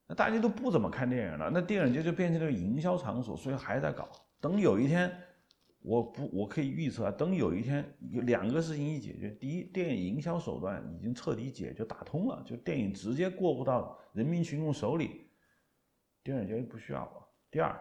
[0.07, 1.51] 那大家都不怎么看电影了。
[1.53, 4.09] 那电影节就变成了营销场所，所以还在搞。
[4.41, 5.15] 等有一天，
[5.83, 15.29] 我不我可以预测，等有一天有两个事情一解决：第一，电影营销手段已经彻底解决打通了，就电影直接过不到人民群众手里，
[16.23, 17.79] 电影节就不需要了；第二，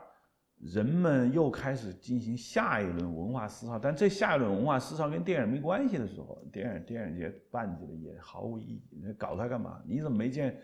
[0.59, 8.83] 人们又开始进行下一轮文化思潮，但这下一轮文化思潮跟电影没关系的时候，电影电影节办起来也毫无意义。
[8.91, 9.83] 你搞它干嘛？
[9.87, 10.59] 你怎么没见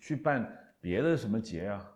[0.00, 1.92] 去办别的什么节啊？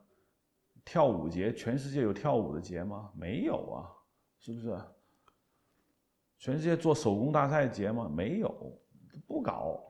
[0.85, 3.11] 跳舞节，全世界有跳舞的节吗？
[3.15, 3.91] 没有啊，
[4.39, 4.79] 是不是？
[6.39, 8.09] 全世界做手工大赛节吗？
[8.09, 8.81] 没有，
[9.27, 9.85] 不搞。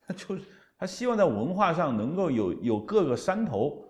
[0.00, 0.44] 他 就是
[0.76, 3.84] 他希望在文化上能够有有各个山头，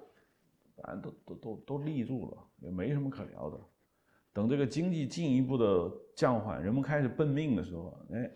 [0.76, 2.36] 反正都都都都立住了。
[2.62, 3.60] 也没什么可聊的。
[4.32, 8.30] 等这个经济进一步的降缓，人们开始奔命的时候，哎，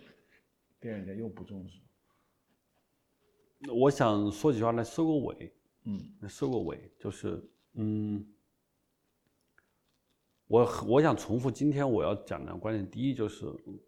[0.79, 1.81] 电影节又不重视。
[3.72, 5.53] 我想说几句话来收个尾。
[5.89, 8.27] 嗯，收个尾就是，嗯，
[10.49, 12.91] 我我想重复今天我要讲的观点。
[12.91, 13.47] 第一就是，《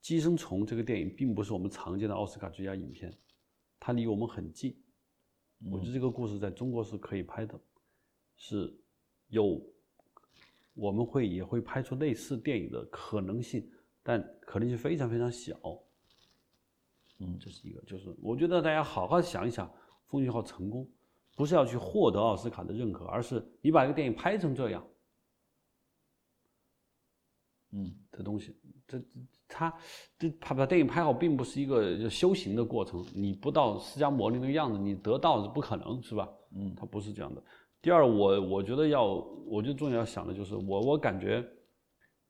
[0.00, 3.12] 寄生虫》这个电影并不是我们常见的奥斯卡最佳影片，
[3.80, 4.80] 它离我们很近。
[5.70, 7.60] 我觉得这个故事在中国是可以拍的，
[8.36, 8.79] 是。
[9.30, 9.60] 有，
[10.74, 13.68] 我们会也会拍出类似电影的可能性，
[14.02, 15.56] 但可能性非常非常小。
[17.18, 19.68] 嗯，这是一个，就是我觉得大家好好想一想，
[20.06, 20.88] 《风云号》成功，
[21.36, 24.86] 不是要去获得奥斯卡的认可，而是你把一个电影拍成这样，
[27.72, 28.56] 嗯，的东西，
[28.88, 29.00] 这
[29.46, 29.78] 他
[30.18, 36.28] 这他把电影拍好，并不是一个修行的过程，你不到释迦牟尼那个样子，你得到是不可能，是吧？
[36.52, 37.44] 嗯，他不是这样的。
[37.82, 39.14] 第二，我我觉得要，
[39.46, 41.42] 我觉得重要要想的就是，我我感觉，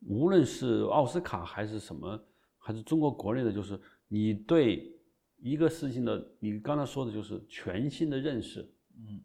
[0.07, 2.23] 无论是奥斯卡还是什么，
[2.57, 4.97] 还是中国国内的，就是你对
[5.39, 8.63] 一个事情的，你刚才说的就是全新的认识，
[8.97, 9.21] 嗯，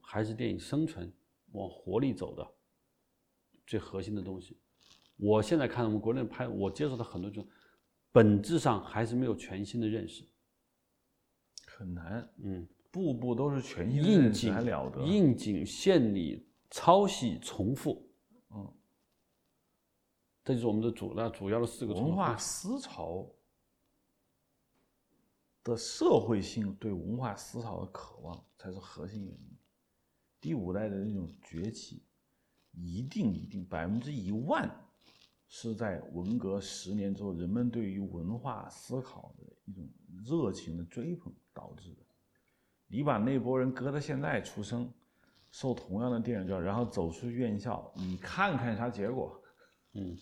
[0.00, 1.12] 还是电影生存
[1.52, 2.44] 往活力走的
[3.68, 4.58] 最核心的东西。
[5.16, 7.46] 我现在看我们国内拍，我接触的很多就
[8.10, 10.24] 本质上还是没有全新的认识，
[11.66, 12.66] 很难，嗯。
[12.96, 15.04] 步步都是全新应景，了得！
[15.04, 18.08] 应景、献礼、抄袭、重复，
[18.48, 18.72] 嗯，
[20.42, 23.30] 这就是我们的主那主要的四个文化思潮
[25.62, 29.58] 的社会性对文化思潮的渴望才是核心原因。
[30.40, 32.02] 第五代的那种崛起，
[32.72, 34.74] 一定一定百分之一万
[35.48, 39.86] 是在文革十年之后，人们对于文化思考的一种
[40.24, 42.05] 热情的追捧导致的。
[42.88, 44.92] 你把那波人搁到现在出生，
[45.50, 49.40] 受同样的电影教育，然后走出院校，你看看啥结果？
[49.94, 50.16] 嗯，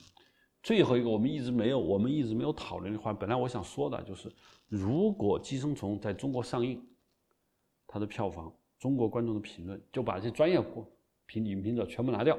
[0.63, 4.33] 最后一个我们一直没有，我们一直没有讨论的话，本来我想说的就是，
[4.69, 6.83] 如果《寄生虫》在中国上映，
[7.87, 10.59] 它的票房、中国观众的评论，就把这专业
[11.27, 12.39] 评影评者全部拿掉，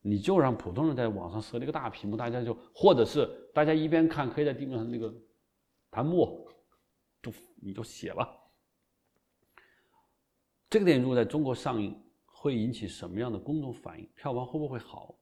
[0.00, 5.12] 你就让普通人在网上设一个大屏幕，大家就或者是大家一边看，可以在地面上那个
[5.90, 6.46] 弹幕，
[7.22, 8.28] 就你就写吧。
[10.76, 14.06] 这个电影如果在中国上映，会引起什么样的公众反应？
[14.14, 15.18] 票房会不会好？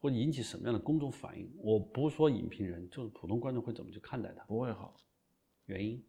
[0.00, 1.50] 会引起什么样的公众反应？
[1.56, 4.44] 我不说影评人，就是普通观众会怎么去看待它？
[4.44, 4.94] 不会好。
[5.64, 6.06] 原因？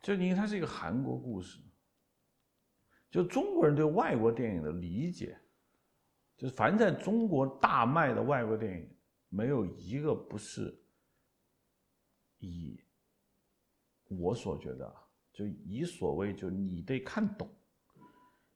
[0.00, 1.60] 就因为它是一个韩国故事。
[3.10, 5.38] 就中国人对外国电影的理解，
[6.38, 8.96] 就是凡在中国大卖的外国电影，
[9.28, 10.74] 没有一个不是
[12.38, 12.82] 以。
[14.08, 14.90] 我所觉得，
[15.32, 17.48] 就以所谓就你得看懂，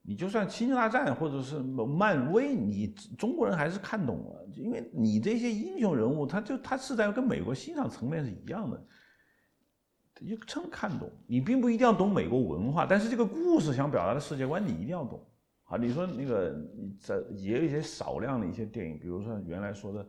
[0.01, 2.87] 你就算《星球大战》或者是漫威，你
[3.17, 8.85] 中国人还是看懂了，因为你这些英雄人物，他就他是在跟美国欣赏层面是一样的，
[10.15, 11.09] 就称看懂。
[11.27, 15.23] 你并不一定要懂美国文化，但是这个故事想表达的世界观，你一定要懂。
[15.63, 16.53] 好，你说那个
[16.99, 20.05] 在也有一些少量的一些电影，比如说原来说的。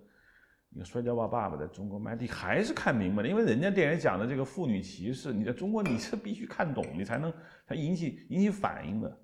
[0.77, 7.33] 你摔跤吧，爸爸在中国卖，你还是看明白了，因为人家电影讲的这个妇女歧视，你在中国你是必须看懂，你才能
[7.64, 9.20] 才引起引起反应的。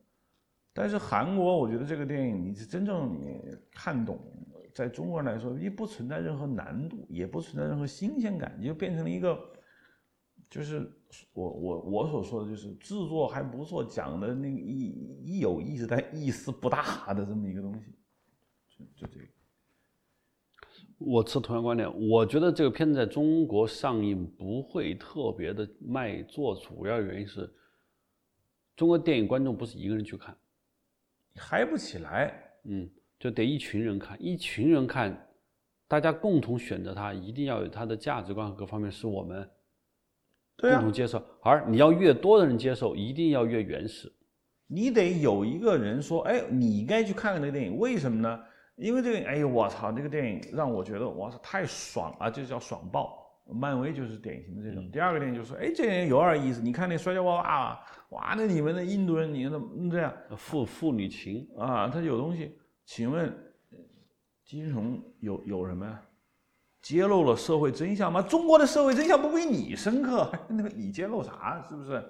[0.72, 3.42] 但是韩国，我觉得这个电影你是真正你
[3.72, 4.16] 看懂，
[4.72, 9.36] 在中国人来说，也不存在任何难度，也不存在任何新鲜感，你就变成了一个，
[10.48, 10.88] 就是
[11.32, 17.86] 我我我所说的就是制作还不错，讲的那个意意有意思，但意思不大的这么一个东西，
[18.68, 19.26] 就就这个。
[21.02, 27.50] 我持同样观点，我觉得这个片子在中国上映不会特别的卖座，主要原因是，
[28.76, 30.36] 中国电影观众不是一个人去看，
[31.36, 32.34] 嗨不起来，
[32.64, 32.86] 嗯，
[33.18, 35.26] 就得一群人看，一群人看，
[35.88, 39.48] 大家共同选择它，一定要有它的价值观和各方面是我们
[40.58, 44.12] 共同接受，而你要越多的人接受，一定要越原始，
[44.66, 48.38] 你得有一个人说，哎，你该去看看那个电影，为什么呢？
[48.80, 52.30] 因为这个，哎呦，我操，这个电影让我觉得，哇操，太爽啊！
[52.30, 53.18] 这叫爽爆。
[53.52, 54.88] 漫威就是典型的这种。
[54.92, 60.14] 第二个电影就是说，哎，这电影有点意思，你看那摔跤娃娃，哇，那你们的印度人，你怎么这样？
[60.36, 62.56] 父父女情啊，他有东西。
[62.86, 63.36] 请问，
[64.44, 66.00] 金融有有什么呀？
[66.80, 68.22] 揭露了社会真相吗？
[68.22, 71.62] 中国的社会真相不比你深刻， 那个你揭露啥？
[71.68, 72.02] 是不是？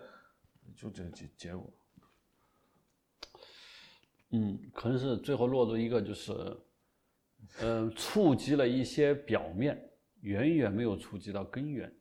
[0.76, 1.68] 就这结结果。
[4.30, 6.32] 嗯，可能是最后落入一个就是，
[7.60, 9.76] 呃，触及了一些表面，
[10.20, 11.92] 远远没有触及到根源。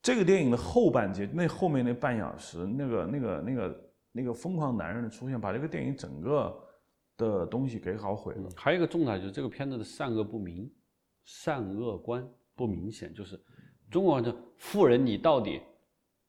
[0.00, 6.56] 这个电影的后半截，那后面那半小时，那个那个那个那个疯狂男人的出现，把这个电影整个
[7.16, 8.48] 的东西给搞毁了。
[8.56, 10.72] 还有一个重点就是这个片子的善恶不明，
[11.24, 13.38] 善恶观不明显，就是
[13.90, 15.60] 中国的富人，你到底？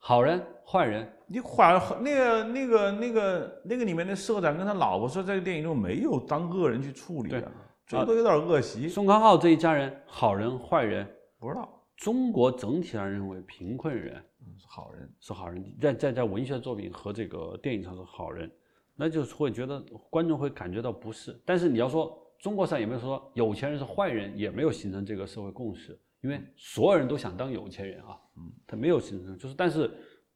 [0.08, 7.44] 好人坏人，你坏那个那个那个那个里面的社长跟他老婆说，这个电影中没有当恶人去处理啊，
[7.86, 8.88] 最多有点恶习。
[8.88, 11.06] 宋康昊这一家人，好人坏人
[11.38, 11.70] 不知道。
[11.98, 14.16] 中国整体上认为贫困人
[14.58, 18.50] 是好人，是好人，在在在文学作品和这个电影上是好人，
[18.96, 19.78] 那就是会觉得
[20.10, 21.38] 观众会感觉到不适。
[21.46, 26.00] 但是你要说中国上有没有说有钱人是坏人，也没有形成这个社会共识。
[26.22, 29.90] 因为所有人都想当有钱人啊，嗯，他没有形成，就是但是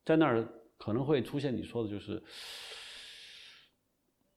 [0.05, 2.21] 在那儿可能会出现你说的，就是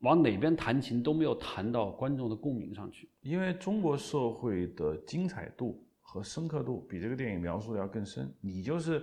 [0.00, 3.10] 往哪边弹琴都没有弹到观众的共鸣上去。
[3.20, 9.02] 因为中国社会的精彩度和深刻度比这个电影描述的要更深，你就是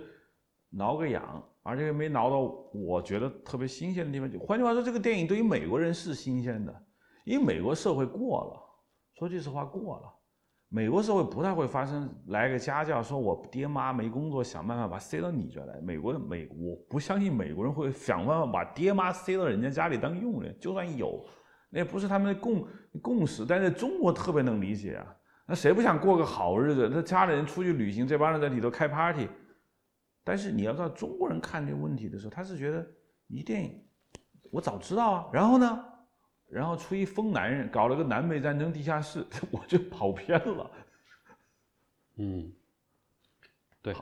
[0.68, 2.40] 挠个痒，而且没挠到
[2.72, 4.46] 我觉得特别新鲜的地方。
[4.46, 6.86] 换句话说，这个电影对于美国人是新鲜的，
[7.24, 8.60] 因为美国社会过了，
[9.18, 10.12] 说句实话过了。
[10.74, 15.78] 美国社会不太会发生来个家教，说我爹妈没工作，想办法把塞到你这来。
[15.82, 20.56] 美国的美，我不相信美国人会想办法把爹妈塞到人家家里当佣人。
[20.58, 21.22] 就算有，
[21.68, 22.66] 那也不是他们的共
[23.02, 23.44] 共识。
[23.46, 25.14] 但是中国特别能理解啊，
[25.46, 26.88] 那谁不想过个好日子？
[26.90, 29.28] 那家里人出去旅行，这帮人在里头开 party。
[30.24, 32.82] 但是你要知道，中国人看这个问题的时候，他是觉得
[33.26, 33.78] 你电影
[34.50, 35.84] 我早知道啊，然后呢？
[36.52, 40.70] 然后出一疯男人，搞了个南北战争地下室， 我就跑偏了。
[42.16, 42.52] 嗯，
[43.80, 43.96] 对，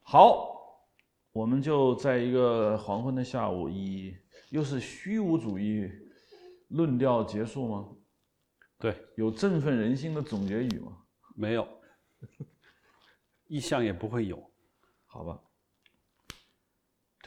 [0.00, 0.88] 好，
[1.32, 4.16] 我们就在一个黄昏的下午，以
[4.48, 5.86] 又是虚无主义
[6.68, 7.88] 论调结束吗？
[8.78, 10.96] 对，有振奋人心的总结语吗？
[11.36, 11.68] 没有，
[13.48, 14.50] 意向也不会有，
[15.04, 15.38] 好吧。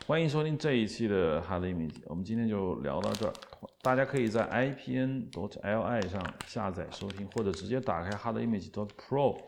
[0.08, 3.34] 欢迎收听这一期的 Hard Image，我们今天就聊到这儿。
[3.82, 9.41] 大家可以在 IPN.DOT.LI 上下载收听，或者直接打开 Hard Image.DOT.PRO，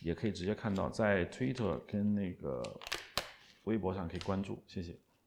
[0.00, 0.88] 也可以直接看到。
[0.88, 2.62] 在 Twitter 跟那个
[3.64, 4.98] 微博上可以关注，谢谢。